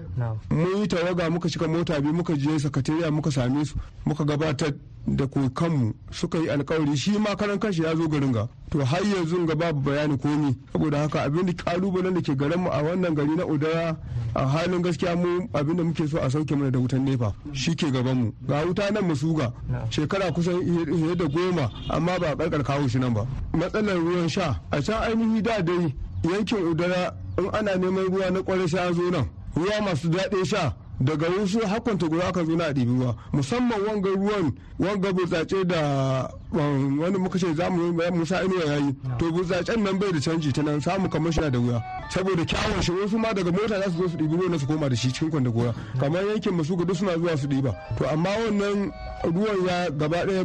Mun 0.50 0.80
yi 0.82 0.88
tawaga 0.88 1.30
muka 1.30 1.48
cika 1.48 1.68
mota 1.68 2.00
biyu 2.00 2.12
muka 2.12 2.34
je 2.36 2.58
sakatariya 2.58 3.10
muka 3.10 3.30
same 3.30 3.64
su 3.64 3.74
muka 4.04 4.24
gabatar 4.24 4.72
da 5.06 5.26
kanmu 5.26 5.94
suka 6.10 6.38
yi 6.38 6.48
alkawari 6.50 6.96
shi 6.96 7.18
ma 7.18 7.34
karan 7.34 7.58
kanshi 7.58 7.82
ya 7.82 7.94
zo 7.96 8.08
garin 8.08 8.32
ga. 8.32 8.48
To 8.70 8.84
har 8.84 9.00
yanzu 9.00 9.46
ga 9.46 9.54
babu 9.54 9.80
bayani 9.80 10.18
komi. 10.18 10.56
Saboda 10.72 10.98
haka 10.98 11.22
abin 11.24 11.46
da 11.46 11.52
kalubalen 11.52 12.14
da 12.14 12.20
ke 12.20 12.36
garin 12.36 12.60
mu 12.60 12.68
a 12.70 12.82
wannan 12.82 13.14
gari 13.14 13.36
na 13.36 13.44
udara 13.46 13.96
a 14.34 14.46
halin 14.46 14.82
gaskiya 14.82 15.16
mu 15.16 15.48
abin 15.54 15.76
da 15.76 15.82
muke 15.84 16.06
so 16.08 16.18
a 16.18 16.28
sauke 16.28 16.52
mana 16.56 16.70
da 16.70 16.78
wutan 16.78 17.04
nefa 17.06 17.32
shi 17.52 17.74
ke 17.74 17.88
gaban 17.90 18.16
mu. 18.16 18.32
Ga 18.46 18.66
wuta 18.66 18.90
nan 18.92 19.04
masuga 19.08 19.52
shekara 19.90 20.30
kusan 20.32 20.60
fiye 20.60 21.16
da 21.16 21.24
goma 21.24 21.70
amma 21.88 22.18
ba 22.18 22.36
karkar 22.36 22.62
kawo 22.64 22.88
shi 22.88 22.98
nan 22.98 23.14
ba. 23.14 23.24
Matsalar 23.54 23.96
ruwan 23.96 24.28
sha 24.28 24.60
a 24.70 24.82
can 24.82 25.00
ainihi 25.08 25.40
da 25.42 25.62
dai 25.62 25.94
yankin 26.24 26.58
udara 26.72 27.14
in 27.38 27.48
ana 27.52 27.76
neman 27.76 28.06
ruwa 28.10 28.30
na 28.30 28.40
ƙwarai 28.40 28.78
an 28.88 28.94
zo 28.94 29.10
nan. 29.10 29.28
Ruwa 29.56 29.80
masu 29.82 30.08
daɗin 30.08 30.44
sha 30.46 30.72
daga 31.00 31.26
wasu 31.40 31.58
hakwanta 31.66 32.08
guda 32.08 32.28
aka 32.28 32.44
zo 32.44 32.56
na 32.56 32.72
ɗibi 32.72 32.98
ruwa. 32.98 33.14
Musamman 33.32 33.80
wanga 33.86 34.08
ruwan 34.10 34.52
wanga 34.78 35.12
burtsatse 35.12 35.64
da 35.64 36.28
wani 36.52 37.18
muka 37.18 37.38
ce 37.38 37.54
za 37.54 37.70
mu 37.70 37.92
musa 38.14 38.42
inuwa 38.44 38.64
yayi 38.64 38.94
to 39.18 39.30
burtsatsen 39.32 39.82
nan 39.82 39.98
bai 39.98 40.12
da 40.12 40.18
canji 40.20 40.52
ta 40.52 40.62
nan 40.62 40.80
samu 40.80 41.08
kamar 41.08 41.32
shi 41.32 41.40
da 41.40 41.58
wuya. 41.58 41.82
Saboda 42.10 42.44
kyawun 42.44 42.82
shi 42.82 42.90
wasu 42.92 43.18
ma 43.18 43.32
daga 43.32 43.52
mota 43.52 43.78
za 43.80 43.90
su 43.90 43.98
zo 44.02 44.08
su 44.08 44.16
ɗibi 44.16 44.36
ruwan 44.36 44.58
su 44.58 44.66
koma 44.66 44.88
da 44.88 44.96
shi 44.96 45.08
cikin 45.12 45.30
kwanda 45.30 45.50
gora 45.50 45.74
kamar 46.00 46.24
yankin 46.26 46.54
masu 46.54 46.76
gudu 46.76 46.94
suna 46.94 47.16
zuwa 47.18 47.36
su 47.36 47.46
ɗiba. 47.46 47.74
To 47.98 48.04
amma 48.08 48.30
wannan 48.30 48.92
ruwan 49.24 49.66
ya 49.66 49.90
gaba 49.90 50.24
ɗaya 50.26 50.44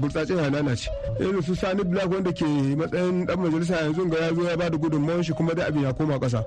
burtsatse 0.00 0.34
ya 0.36 0.50
lalace. 0.50 0.88
Irin 1.20 1.42
su 1.42 1.54
sani 1.56 1.82
black 1.84 2.10
wanda 2.10 2.32
ke 2.32 2.44
matsayin 2.76 3.26
dan 3.26 3.38
majalisa 3.40 3.76
yanzu 3.82 4.08
ga 4.08 4.18
ya 4.18 4.34
zo 4.34 4.42
ya 4.42 4.56
ba 4.56 4.70
da 4.70 4.76
gudunmawar 4.78 5.24
shi 5.24 5.32
kuma 5.32 5.54
da 5.54 5.66
abin 5.66 5.82
ya 5.82 5.92
koma 5.92 6.18
ƙasa. 6.18 6.44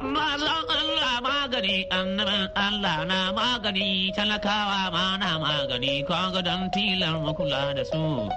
Magani 0.00 1.86
annabin 1.90 2.50
Allah 2.56 3.04
na 3.06 3.32
magani 3.32 4.12
talakawa 4.14 4.92
ma 4.92 5.16
na 5.16 5.38
magani 5.38 6.06
kaga 6.06 6.42
don 6.42 6.70
tilar 6.70 7.16
makula 7.24 7.74
da 7.74 7.82
su. 7.84 8.28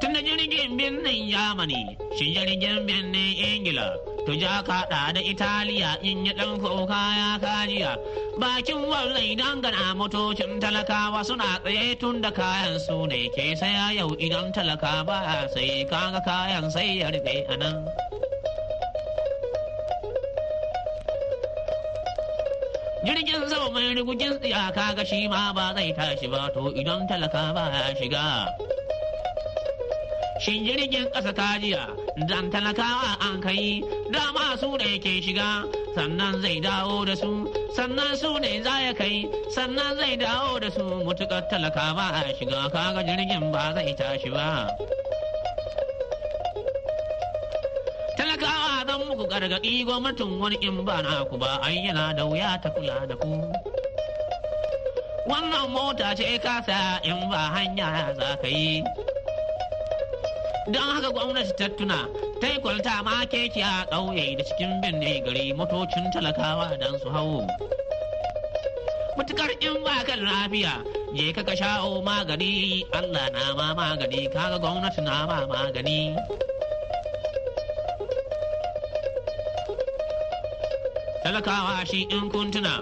Tun 0.00 0.12
da 0.12 0.20
jirgin 0.20 0.78
birnin 0.78 1.28
Yamani, 1.30 1.96
shi 2.16 2.34
jirgin 2.34 2.86
birnin 2.86 3.34
Ingila, 3.36 3.96
to 4.26 4.32
ja 4.34 4.62
kaɗa 4.62 5.12
da 5.14 5.20
Italiya 5.20 5.98
in 6.02 6.24
yi 6.26 6.32
ɗan 6.32 6.60
kuka 6.60 7.02
ya 7.18 7.38
kajiya. 7.38 7.96
Bakin 8.38 8.82
wallai 8.88 9.36
dangana 9.36 9.94
motocin 9.94 10.60
talakawa 10.60 11.24
suna 11.24 11.58
tsaye 11.62 11.98
tun 11.98 12.20
da 12.20 12.30
kayan 12.30 12.78
su 12.78 13.06
ne 13.06 13.28
ke 13.36 13.56
saya 13.58 13.92
yau 13.94 14.10
idan 14.16 14.52
talaka 14.54 15.04
ba 15.04 15.48
sai 15.52 15.84
kaga 15.90 16.20
kayan 16.24 16.70
sai 16.70 16.98
ya 17.00 17.10
rufe 17.10 17.44
a 17.48 17.56
nan. 17.56 18.07
Jirgin 23.06 23.48
sama 23.48 23.70
mai 23.70 23.94
rigugin 23.94 24.34
tsiyaka 24.40 24.94
ga 24.96 25.04
shi 25.04 25.28
ma 25.28 25.52
ba 25.56 25.72
zai 25.76 25.92
tashi 25.98 26.26
ba 26.32 26.50
to 26.54 26.62
idan 26.80 27.06
talaka 27.08 27.42
ba 27.56 27.64
ya 27.74 27.94
shiga. 28.00 28.24
Shin 30.42 30.64
jirgin 30.66 31.06
ƙasa 31.14 31.32
kajiya 31.38 31.84
dan 32.28 32.50
talakawa 32.50 33.10
an 33.26 33.40
kai 33.40 33.82
dama 34.12 34.56
su 34.58 34.70
ne 34.76 34.98
ke 34.98 35.22
shiga. 35.22 35.66
Sannan 35.94 36.40
zai 36.42 36.60
dawo 36.60 37.04
da 37.06 37.14
su 37.14 37.30
sannan 37.76 38.16
su 38.16 38.38
ne 38.38 38.62
za 38.62 38.74
ya 38.86 38.92
kai 38.94 39.26
sannan 39.54 39.96
zai 39.98 40.16
dawo 40.16 40.60
da 40.60 40.70
su. 40.70 40.82
Mutukar 41.06 41.42
talaka 41.50 41.94
ba 41.94 42.06
ya 42.26 42.32
shiga 42.38 42.70
kaga 42.70 43.02
jirgin 43.02 43.52
ba 43.52 43.72
zai 43.74 43.94
tashi 43.98 44.30
ba. 44.30 44.68
Zan 48.88 49.00
muku 49.08 49.24
gargaɗi 49.28 49.84
gwamnatin 49.86 50.30
wani 50.40 50.56
in 50.68 50.84
ba 50.86 50.96
na 51.04 51.24
ku 51.30 51.36
ba 51.36 51.60
ai 51.66 51.76
yana 51.86 52.16
da 52.16 52.24
wuya 52.24 52.56
ta 52.62 52.68
kula 52.74 53.04
da 53.10 53.14
ku. 53.22 53.30
Wannan 55.28 55.68
mota 55.74 56.08
ce 56.16 56.38
kasa 56.40 57.00
in 57.04 57.20
ba 57.30 57.52
hanya 57.54 57.88
za 58.18 58.28
ka 58.40 58.48
yi. 58.48 58.80
Don 60.72 60.88
haka 60.94 61.08
gwamnati 61.12 61.52
ta 61.60 61.66
tuna 61.76 62.08
ta 62.40 62.46
yi 62.48 62.56
kwalta 62.64 63.04
ma 63.04 63.14
keke 63.32 63.60
a 63.60 63.84
ƙauye 63.92 64.36
da 64.38 64.42
cikin 64.48 64.80
binne 64.80 65.12
gari 65.24 65.52
motocin 65.58 66.08
talakawa 66.12 66.72
don 66.80 66.94
su 67.02 67.08
hau. 67.12 67.44
Mutukar 69.18 69.50
in 69.60 69.84
ba 69.84 70.00
kan 70.08 70.20
lafiya 70.28 70.74
je 71.14 71.32
ka 71.36 71.42
ka 71.42 71.52
sha'o 71.60 72.00
magani 72.08 72.84
Allah 72.98 73.28
na 73.36 73.44
ma 73.58 73.66
magani 73.80 74.32
kaga 74.32 74.56
gwamnati 74.58 75.02
na 75.04 75.26
ma 75.28 75.38
magani. 75.52 76.16
Talakawa 81.28 81.84
shi 81.86 82.00
in 82.08 82.30
kuntuna. 82.32 82.74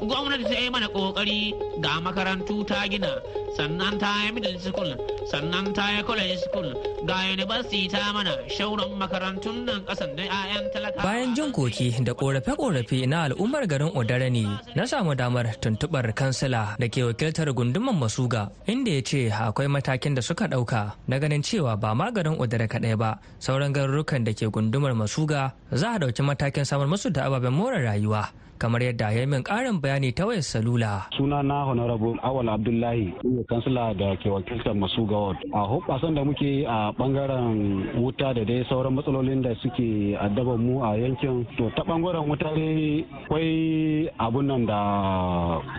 Gwamnati 0.00 0.44
ta 0.44 0.54
yi 0.60 0.70
mana 0.70 0.86
ƙoƙari 0.88 1.54
ga 1.82 1.98
makarantu 2.00 2.64
ta 2.66 2.86
gina, 2.86 3.20
sannan 3.56 3.98
ta 3.98 4.22
yi 4.24 4.30
middle 4.32 4.58
school, 4.60 4.94
sannan 5.30 5.72
ta 5.74 5.90
yi 5.94 6.02
college 6.02 6.38
school, 6.44 6.68
ga 7.08 7.18
university 7.32 7.88
ta 7.88 8.12
mana 8.12 8.34
shauran 8.56 8.92
makarantun 9.00 9.64
nan 9.66 9.80
ƙasan 9.88 10.16
da 10.16 10.22
'ya'yan 10.28 10.64
talakawa. 10.74 11.02
Bayan 11.04 11.34
jin 11.34 11.50
koki 11.52 11.88
da 12.04 12.12
ƙorafe-ƙorafe 12.12 13.06
na 13.08 13.28
al'ummar 13.28 13.64
garin 13.66 13.90
Odare 13.94 14.30
ne, 14.30 14.44
na 14.76 14.84
samu 14.84 15.14
damar 15.16 15.46
tuntuɓar 15.62 16.12
kansila 16.14 16.76
da 16.78 16.86
ke 16.88 17.00
wakiltar 17.06 17.48
gunduman 17.54 17.96
Masuga, 17.96 18.50
inda 18.66 18.90
ya 18.94 19.02
ce 19.02 19.30
akwai 19.30 19.68
matakin 19.70 20.14
da 20.14 20.22
suka 20.22 20.46
ɗauka 20.48 20.92
na 21.08 21.18
ganin 21.18 21.42
cewa 21.42 21.76
ba 21.80 21.94
ma 21.94 22.10
garin 22.10 22.36
Odare 22.38 22.68
kaɗai 22.68 22.96
ba, 22.98 23.18
sauran 23.40 23.72
garurukan 23.72 24.24
da 24.24 24.32
ke 24.32 24.46
gundumar 24.52 24.92
Masuga 24.94 25.52
za 25.72 25.94
a 25.94 25.98
ɗauki 25.98 26.22
matakin 26.22 26.64
samar 26.66 26.86
musu 26.86 27.10
da 27.10 27.26
ababen 27.26 27.52
more 27.52 27.74
rayuwa. 27.78 28.28
Kamar 28.64 28.80
yadda 28.80 29.12
ya 29.12 29.26
min 29.28 29.44
karin 29.44 29.76
bayani 29.76 30.08
ta 30.16 30.24
wayar 30.24 30.40
salula. 30.40 31.04
Suna 31.12 31.42
na 31.44 31.64
Honorable 31.68 32.16
Awal 32.24 32.48
Abdullahi, 32.48 33.12
kansila 33.44 33.92
da 33.92 34.16
ke 34.16 34.32
wakiltar 34.32 34.72
masu 34.72 35.04
gawad. 35.04 35.36
A 35.52 35.68
hoɓasan 35.68 36.14
da 36.16 36.24
muke 36.24 36.64
a 36.64 36.88
ɓangaren 36.96 38.00
wuta 38.00 38.32
da 38.32 38.40
dai 38.44 38.64
sauran 38.72 38.94
matsalolin 38.96 39.42
da 39.44 39.52
suke 39.60 40.16
addaban 40.16 40.64
mu 40.64 40.80
a 40.82 40.96
yankin. 40.96 41.44
To 41.60 41.68
ta 41.76 41.82
ɓangaren 41.84 42.24
wuta 42.28 42.48
dai 42.56 43.04
kwai 43.28 44.08
abun 44.18 44.46
nan 44.48 44.64
da 44.64 44.80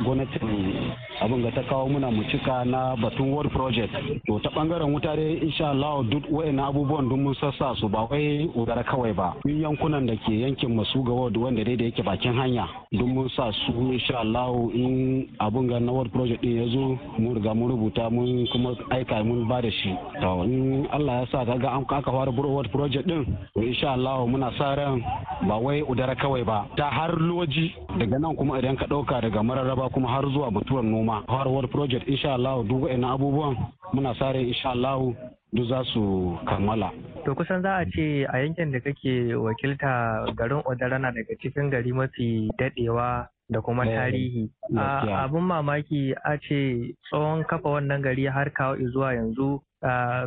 gwamnatin 0.06 0.94
abin 1.22 1.42
ga 1.44 1.52
ta 1.52 1.64
kawo 1.70 1.88
muna 1.90 2.12
mu 2.12 2.24
cika 2.30 2.66
na 2.66 2.96
batun 2.96 3.32
world 3.32 3.52
project 3.52 3.94
to 4.28 4.40
ta 4.44 4.50
ɓangaren 4.50 4.92
wuta 4.94 5.16
dai 5.16 5.40
insha 5.42 5.70
Allah 5.72 6.04
duk 6.10 6.24
wayannan 6.32 6.66
abubuwan 6.70 7.08
duk 7.10 7.18
mun 7.18 7.36
sassa 7.36 7.74
su 7.80 7.88
ba 7.90 8.04
wai 8.12 8.50
udara 8.56 8.84
kawai 8.84 9.14
ba 9.16 9.34
yankunan 9.46 10.06
da 10.06 10.14
ke 10.16 10.34
yankin 10.44 10.76
masu 10.76 11.04
ga 11.04 11.12
world 11.14 11.38
wanda 11.38 11.64
dai 11.64 11.76
da 11.78 11.86
yake 11.86 12.04
bakin 12.04 12.34
hanya 12.36 12.68
duk 12.92 13.08
mun 13.08 13.30
sa 13.36 13.52
su 13.66 13.72
insha 13.92 14.20
Allah 14.20 14.52
in 14.74 15.28
abin 15.40 15.68
ga 15.68 15.80
na 15.80 15.92
world 15.92 16.12
project 16.12 16.42
din 16.42 16.58
ya 16.62 16.68
zo 16.70 16.98
mun 17.20 17.36
riga 17.36 17.54
mun 17.54 17.70
rubuta 17.72 18.10
mun 18.12 18.48
kuma 18.52 18.76
aika 18.92 19.24
mun 19.24 19.48
ba 19.48 19.62
da 19.62 19.70
shi 19.72 19.92
to 20.22 20.44
in 20.44 20.88
Allah 20.92 21.22
ya 21.22 21.26
sa 21.32 21.46
kaga 21.46 21.70
an 21.76 21.86
aka 21.90 22.12
fara 22.12 22.32
world 22.32 22.72
project 22.72 23.08
din 23.08 23.26
insha 23.56 23.92
Allah 23.94 24.26
muna 24.28 24.52
sa 24.58 24.76
ran 24.76 25.02
ba 25.48 25.58
wai 25.58 25.82
udara 25.82 26.16
kawai 26.16 26.44
ba 26.46 26.68
ta 26.78 26.90
har 26.90 27.16
loji 27.20 27.74
daga 28.00 28.20
nan 28.20 28.36
kuma 28.36 28.58
idan 28.60 28.78
ka 28.78 28.86
ɗauka 28.86 29.22
daga 29.22 29.44
mararraba 29.44 29.90
kuma 29.90 30.08
har 30.10 30.24
zuwa 30.34 30.52
mutuwar 30.52 30.84
noma 30.84 31.24
har 31.28 31.48
world 31.48 31.72
project 31.72 32.08
insha 32.08 32.34
Allah 32.34 32.64
duk 32.64 32.84
wayannan 32.84 33.12
abubuwan 33.14 33.56
muna 33.94 34.14
sa 34.20 34.32
ran 34.32 34.46
insha 34.46 34.70
Allah 34.72 35.00
duk 35.54 35.68
za 35.70 35.84
su 35.94 36.36
kammala. 36.46 36.92
To 37.26 37.34
kusan 37.36 37.62
za 37.66 37.82
a 37.82 37.86
ce 37.90 38.26
a 38.30 38.38
yankin 38.38 38.72
da 38.72 38.80
kake 38.80 39.34
wakilta 39.36 40.26
garin 40.38 40.62
Odara 40.66 41.00
na 41.02 41.12
daga 41.12 41.34
cikin 41.42 41.70
gari 41.74 41.92
mafi 41.92 42.50
dadewa 42.58 43.28
da 43.50 43.62
kuma 43.62 43.86
tarihi. 43.86 44.50
Abin 44.78 45.42
mamaki 45.42 46.14
a 46.24 46.38
ce 46.38 46.94
tsohon 47.10 47.44
kafa 47.50 47.70
wannan 47.70 48.02
gari 48.02 48.26
har 48.30 48.50
kawo 48.54 48.78
zuwa 48.94 49.14
yanzu 49.18 49.62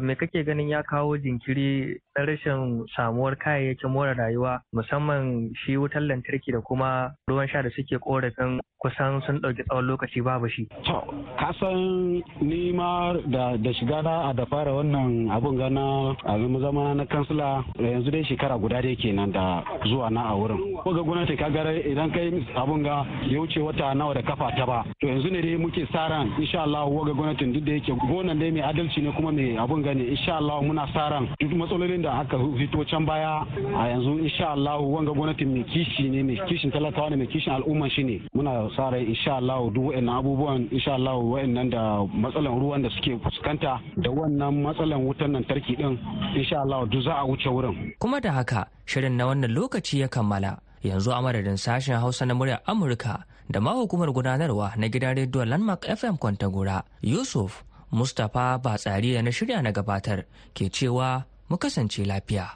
me 0.00 0.14
kake 0.14 0.44
ganin 0.44 0.68
ya 0.68 0.82
kawo 0.82 1.18
jinkiri 1.18 2.00
na 2.16 2.24
rashin 2.24 2.86
samuwar 2.96 3.36
kayayyakin 3.36 3.90
more 3.90 4.14
rayuwa 4.14 4.60
musamman 4.72 5.50
shi 5.64 5.76
wutar 5.76 6.02
lantarki 6.02 6.52
da 6.52 6.60
kuma 6.60 7.14
ruwan 7.28 7.48
sha 7.48 7.62
da 7.62 7.70
suke 7.70 7.98
korafin 7.98 8.60
kusan 8.78 9.20
sun 9.26 9.38
ɗauki 9.42 9.62
tsawon 9.66 9.84
lokaci 9.86 10.22
babu 10.22 10.48
shi. 10.48 10.68
To, 10.86 11.02
kasan 11.38 12.22
ni 12.40 12.70
ma 12.72 13.12
da, 13.26 13.56
da 13.56 13.72
shiga 13.74 14.02
na 14.02 14.30
a 14.30 14.34
da 14.34 14.44
fara 14.46 14.70
wannan 14.70 15.26
abun 15.34 15.58
gana 15.58 16.14
a 16.24 16.38
zama 16.62 16.94
na 16.94 17.04
kansila 17.04 17.64
yanzu 17.78 18.10
dai 18.10 18.22
shekara 18.22 18.54
guda 18.58 18.80
dai 18.82 18.94
kenan 18.94 19.32
da 19.32 19.64
zuwa 19.84 20.10
na 20.10 20.30
a 20.30 20.34
wurin. 20.38 20.78
Ko 20.84 20.94
ga 20.94 21.02
gwamnati 21.02 21.36
ka 21.36 21.48
ga 21.50 21.66
idan 21.74 22.10
kai 22.14 22.30
abun 22.54 22.82
ga 22.86 23.02
ya 23.26 23.40
wuce 23.42 23.58
wata 23.58 23.94
nawa 23.94 24.14
da 24.14 24.22
kafa 24.22 24.54
ta 24.56 24.64
ba. 24.66 24.84
To 25.00 25.06
yanzu 25.06 25.26
ne 25.30 25.42
dai 25.42 25.56
muke 25.58 25.82
sa 25.90 26.06
ran 26.06 26.30
insha 26.38 26.62
Allah 26.62 26.86
ga 26.86 27.12
gwamnatin 27.18 27.52
duk 27.52 27.64
da 27.66 27.72
yake 27.72 27.90
gonan 28.06 28.38
dai 28.38 28.50
mai 28.54 28.62
adalci 28.62 29.02
ne 29.02 29.10
kuma 29.10 29.32
mai 29.32 29.47
abun 29.56 29.82
gane 29.82 30.02
insha 30.04 30.36
Allah 30.36 30.60
muna 30.62 30.84
sa 30.92 31.08
ran 31.08 31.28
duk 31.40 31.52
matsalolin 31.56 32.02
da 32.02 32.20
aka 32.20 32.36
fito 32.58 32.84
can 32.90 33.06
baya 33.06 33.46
a 33.56 33.82
yanzu 33.94 34.18
insha 34.26 34.50
Allah 34.52 34.76
wanga 34.82 35.12
gwamnatin 35.14 35.48
mai 35.54 35.64
kishi 35.72 36.10
ne 36.10 36.22
mai 36.22 36.36
kishin 36.48 36.70
talakawa 36.70 37.10
ne 37.10 37.16
mai 37.16 37.26
kishin 37.32 37.52
al'umma 37.56 37.88
shi 37.90 38.02
ne. 38.04 38.16
Muna 38.34 38.68
sa 38.76 38.90
rai 38.90 39.04
insha 39.06 39.36
Allah 39.40 39.58
duk 39.72 39.84
wa'annan 39.94 40.18
abubuwan 40.20 40.68
insha 40.72 40.94
Allah 40.98 41.16
wa'annan 41.16 41.70
da 41.70 41.82
matsalan 42.10 42.54
ruwan 42.60 42.82
da 42.82 42.90
suke 42.90 43.16
fuskanta 43.24 43.80
da 43.96 44.10
wannan 44.10 44.62
matsalan 44.66 45.00
wutan 45.06 45.32
lantarki 45.32 45.76
din 45.76 45.96
insha 46.36 46.60
Allah 46.66 46.84
duk 46.90 47.02
za 47.06 47.14
a 47.22 47.24
wuce 47.24 47.46
wurin. 47.48 47.94
Kuma 47.98 48.20
da 48.20 48.32
haka 48.32 48.66
shirin 48.84 49.16
na 49.16 49.26
wannan 49.30 49.54
lokaci 49.54 50.00
ya 50.02 50.08
kammala. 50.08 50.58
Yanzu 50.82 51.10
a 51.10 51.22
madadin 51.22 51.56
sashen 51.58 51.98
hausa 51.98 52.26
na 52.26 52.34
muryar 52.34 52.60
amurka 52.66 53.24
da 53.50 53.60
ma 53.60 53.72
hukumar 53.72 54.12
gudanarwa 54.12 54.72
na 54.76 54.88
gidan 54.88 55.16
rediyon 55.16 55.48
landmark 55.48 55.84
fm 55.96 56.16
kwantagora 56.20 56.82
yusuf 57.02 57.64
mustapha 57.92 58.58
batsari 58.58 59.14
da 59.14 59.22
na 59.22 59.30
shirya 59.30 59.62
na 59.62 59.72
gabatar 59.72 60.24
ke 60.54 60.70
cewa 60.70 61.24
mu 61.48 61.56
kasance 61.56 62.04
lafiya. 62.04 62.48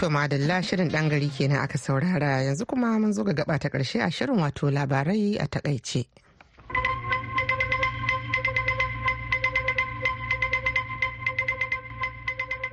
To 0.00 0.08
madalla 0.08 0.62
shirin 0.64 0.88
ɗan 0.88 1.08
gari 1.10 1.28
kenan 1.28 1.60
aka 1.60 1.76
saurara 1.78 2.40
yanzu 2.42 2.64
kuma 2.66 2.98
mun 2.98 3.12
zo 3.12 3.22
ga 3.24 3.32
gaba 3.32 3.58
ta 3.58 3.68
ƙarshe 3.68 4.00
a 4.00 4.10
shirin 4.10 4.40
wato 4.40 4.70
labarai 4.72 5.36
a 5.36 5.44
taƙaice. 5.46 6.06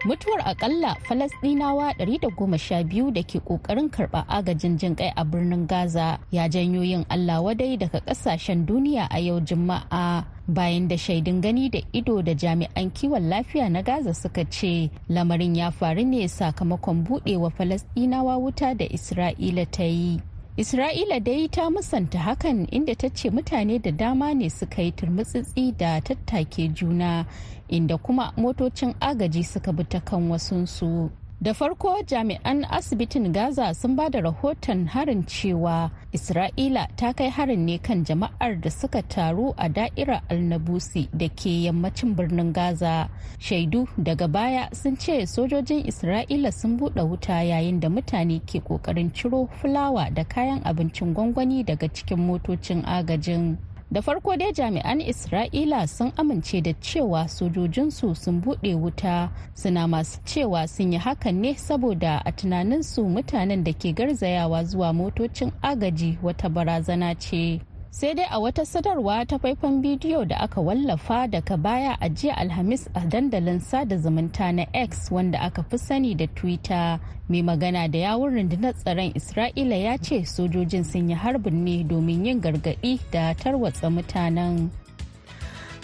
Mutuwar 0.05 0.41
akalla 0.49 0.95
falasdinawa 0.95 1.91
112 1.91 3.11
da 3.11 3.23
ke 3.23 3.39
ƙoƙarin 3.39 3.89
karɓa 3.89 4.25
agajin 4.27 4.77
jin 4.77 4.95
kai 4.95 5.11
a 5.15 5.23
birnin 5.25 5.67
gaza 5.67 6.19
ya 6.31 6.47
janyo 6.49 6.83
yin 6.83 7.05
allah 7.09 7.41
wadai 7.43 7.77
daga 7.77 7.99
ƙasashen 7.99 8.65
duniya 8.65 9.07
a 9.09 9.19
yau 9.19 9.39
juma'a 9.39 10.23
bayan 10.47 10.87
da 10.87 10.95
shaidun 10.97 11.41
gani 11.41 11.69
da 11.69 11.79
ido 11.93 12.21
da 12.21 12.33
jami'an 12.33 12.91
kiwon 12.93 13.29
lafiya 13.29 13.69
na 13.69 13.81
gaza 13.81 14.13
suka 14.13 14.45
ce 14.45 14.89
lamarin 15.09 15.55
ya 15.55 15.71
faru 15.71 16.05
ne 16.05 16.27
sakamakon 16.27 17.03
budewa 17.03 17.49
falasdinawa 17.49 18.37
wuta 18.37 18.73
da 18.77 18.85
isra'ila 18.85 19.65
ta 19.71 19.83
yi. 19.83 20.21
Isra'ila 20.57 21.19
dai 21.21 21.47
ta 21.47 21.69
musanta 21.69 22.17
hakan 22.17 22.65
inda 22.71 22.95
ta 22.95 23.09
ce 23.13 23.29
mutane 23.29 23.77
da 23.79 23.91
dama 23.91 24.33
ne 24.33 24.49
suka 24.49 24.81
yi 24.81 24.91
turmutsitsi 24.91 25.77
da 25.77 26.01
tattake 26.01 26.73
juna 26.73 27.25
inda 27.69 27.97
kuma 27.97 28.33
motocin 28.37 28.95
agaji 28.99 29.43
suka 29.45 29.71
bi 29.71 29.83
ta 29.83 29.99
kan 29.99 30.29
wasunsu. 30.31 31.11
Da 31.41 31.53
farko 31.53 32.01
jami'an 32.07 32.63
asibitin 32.69 33.31
Gaza 33.33 33.73
sun 33.73 33.95
ba 33.95 34.09
da 34.09 34.21
rahoton 34.21 34.87
harin 34.87 35.23
cewa 35.23 35.91
Isra'ila 36.11 36.87
ta 36.97 37.13
kai 37.13 37.29
harin 37.29 37.63
ne 37.65 37.77
kan 37.77 38.03
jama'ar 38.03 38.59
da 38.61 38.69
suka 38.69 39.01
taru 39.03 39.53
a 39.57 39.69
da'irar 39.69 40.21
alnabusi 40.31 41.07
da 41.15 41.29
ke 41.29 41.69
yammacin 41.69 42.15
birnin 42.17 42.51
Gaza. 42.53 43.07
Shaidu 43.39 43.85
daga 44.01 44.27
baya 44.27 44.67
sun 44.73 44.97
ce 44.97 45.27
sojojin 45.29 45.85
Isra'ila 45.85 46.51
sun 46.51 46.79
buɗe 46.79 47.05
wuta 47.05 47.43
yayin 47.45 47.79
da 47.79 47.87
mutane 47.89 48.41
ke 48.41 48.57
ƙoƙarin 48.59 49.13
ciro 49.13 49.47
fulawa 49.61 50.09
da 50.15 50.23
kayan 50.23 50.63
abincin 50.65 51.13
gwangwani 51.13 51.63
daga 51.63 51.87
cikin 51.87 52.17
motocin 52.17 52.81
agajin. 52.83 53.57
Da 53.91 54.01
farko 54.01 54.35
dai 54.37 54.51
jami'an 54.53 54.99
isra'ila 55.01 55.87
sun 55.87 56.11
amince 56.17 56.61
da 56.61 56.73
cewa 56.73 57.27
sojojinsu 57.27 58.15
sun 58.15 58.41
buɗe 58.41 58.75
wuta. 58.75 59.29
Suna 59.55 59.87
masu 59.87 60.19
cewa 60.25 60.67
sun 60.67 60.91
yi 60.93 60.99
hakan 60.99 61.35
ne 61.41 61.53
saboda 61.55 62.21
a 62.25 62.31
tunaninsu 62.31 63.03
mutanen 63.09 63.63
da 63.63 63.71
ke 63.73 63.93
garzayawa 63.93 64.63
zuwa 64.63 64.93
motocin 64.93 65.51
agaji 65.61 66.17
wata 66.23 66.49
barazana 66.49 67.15
ce. 67.15 67.61
Sai 67.99 68.13
dai 68.13 68.27
a 68.29 68.37
wata 68.39 68.65
sadarwa 68.65 69.25
ta 69.25 69.37
faifan 69.39 69.81
bidiyo 69.81 70.25
da 70.25 70.37
aka 70.39 70.61
wallafa 70.61 71.27
daga 71.27 71.57
baya 71.57 71.97
a 72.01 72.09
jiya 72.09 72.37
alhamis 72.37 72.85
a 72.93 72.99
dandalin 72.99 73.59
sada 73.59 73.97
zumunta 73.97 74.51
na 74.53 74.65
x 74.73 75.09
wanda 75.11 75.39
aka 75.41 75.63
fi 75.63 75.77
sani 75.77 76.13
da 76.15 76.27
twitter. 76.27 76.99
Mai 77.29 77.41
magana 77.41 77.87
da 77.91 77.97
yawun 77.99 78.33
rundunar 78.37 78.73
tsaron 78.77 79.11
isra'ila 79.17 79.75
ya 79.75 79.97
ce 79.97 80.21
sojojin 80.25 80.85
sun 80.85 81.09
yi 81.09 81.15
harbin 81.15 81.63
ne 81.65 81.83
domin 81.83 82.25
yin 82.25 82.41
gargaɗi 82.41 82.99
da 83.11 83.33
tarwatsa 83.33 83.89
mutanen. 83.89 84.69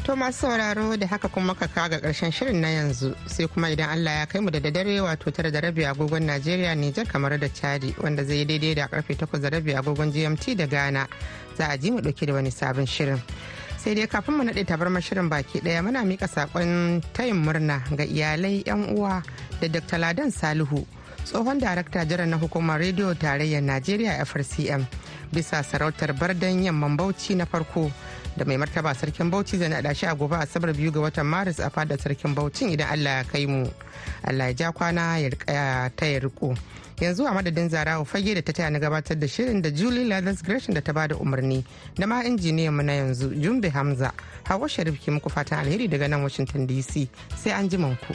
To 0.05 0.15
masu 0.15 0.39
sauraro 0.47 0.97
da 0.99 1.07
haka 1.07 1.29
kuma 1.29 1.55
ka 1.55 1.67
kaga 1.67 1.97
ƙarshen 2.01 2.31
shirin 2.31 2.59
na 2.61 2.67
yanzu. 2.67 3.15
Sai 3.25 3.47
kuma 3.47 3.69
idan 3.71 3.87
Allah 3.89 4.11
ya 4.19 4.25
kai 4.25 4.39
mu 4.41 4.51
da 4.51 4.59
dare 4.59 4.99
wato 4.99 5.31
tara 5.31 5.49
da 5.49 5.61
rabi 5.61 5.83
agogon 5.83 6.27
Najeriya 6.27 6.75
Nijar 6.75 7.07
kamar 7.07 7.37
da 7.39 7.47
Chadi 7.47 7.95
wanda 8.03 8.23
zai 8.25 8.43
daidai 8.45 8.75
da 8.75 8.87
ƙarfe 8.87 9.15
takwas 9.15 9.39
da 9.41 9.47
rabi 9.49 9.71
agogon 9.71 10.11
GMT 10.11 10.57
da 10.57 10.65
Ghana. 10.67 11.07
Za 11.57 11.67
a 11.69 11.77
ji 11.77 11.91
mu 11.91 11.99
ɗauke 12.01 12.25
da 12.25 12.33
wani 12.33 12.51
sabon 12.51 12.85
shirin. 12.85 13.21
Sai 13.77 13.95
dai 13.95 14.07
kafin 14.07 14.35
mu 14.37 14.43
naɗe 14.43 14.65
tabar 14.65 14.87
shirin 15.01 15.29
baki 15.29 15.59
ɗaya 15.61 15.83
muna 15.83 16.03
mika 16.05 16.27
saƙon 16.27 17.01
tayin 17.13 17.35
murna 17.35 17.83
ga 17.95 18.03
iyalai 18.03 18.63
'yan 18.65 18.95
uwa 18.95 19.21
da 19.61 19.67
Dr. 19.67 19.97
Ladan 19.97 20.31
Salihu 20.31 20.85
tsohon 21.25 21.59
darakta 21.59 22.05
jiran 22.05 22.29
na 22.29 22.37
hukumar 22.37 22.79
rediyo 22.79 23.15
tarayyar 23.15 23.61
Najeriya 23.63 24.19
FRCM 24.25 24.83
bisa 25.31 25.63
sarautar 25.63 26.13
bardan 26.13 26.63
yamman 26.63 26.97
Bauchi 26.97 27.35
na 27.35 27.45
farko 27.45 27.91
da 28.37 28.45
mai 28.45 28.57
martaba 28.57 28.93
sarkin 28.93 29.29
bauchi 29.31 29.57
zai 29.57 29.69
naɗa 29.69 29.95
shi 29.95 30.05
a 30.05 30.15
gobe 30.15 30.35
asabar 30.35 30.73
biyu 30.73 30.91
ga 30.91 30.99
watan 31.01 31.25
maris 31.25 31.59
a 31.59 31.69
fadar 31.69 31.97
sarkin 31.99 32.33
bauchin 32.35 32.69
idan 32.69 32.89
allah 32.91 33.21
ya 33.21 33.23
kai 33.23 33.45
mu. 33.45 33.65
Allah 34.23 34.45
ya 34.47 34.53
ja 34.53 34.71
kwana 34.71 35.17
ya 35.19 35.89
ta 35.95 36.05
ya 36.05 36.19
riko 36.19 36.55
yanzu 37.01 37.25
a 37.27 37.33
madadin 37.33 37.69
zarawa 37.69 38.05
fage 38.05 38.33
da 38.35 38.41
ta 38.41 38.53
taya 38.53 38.69
na 38.71 38.79
gabatar 38.79 39.19
da 39.19 39.27
shirin 39.27 39.61
da 39.61 39.69
julie 39.71 40.05
lathers 40.05 40.41
gresham 40.41 40.73
da 40.73 40.81
ta 40.81 40.93
ba 40.93 41.07
da 41.07 41.15
umarni 41.15 41.63
da 41.95 42.07
ma 42.07 42.23
injiniyan 42.23 42.73
mu 42.73 42.83
na 42.83 42.93
yanzu 42.93 43.33
jumbe 43.35 43.69
hamza. 43.69 44.11
Hawa 44.43 44.67
sharif 44.69 44.99
ke 45.03 45.11
muku 45.11 45.29
fatan 45.29 45.59
alheri 45.65 45.87
daga 45.89 46.07
nan 46.07 46.23
washington 46.23 46.67
dc 46.67 47.07
sai 47.35 47.51
an 47.51 47.69
ji 47.69 47.77
ku. 47.77 48.13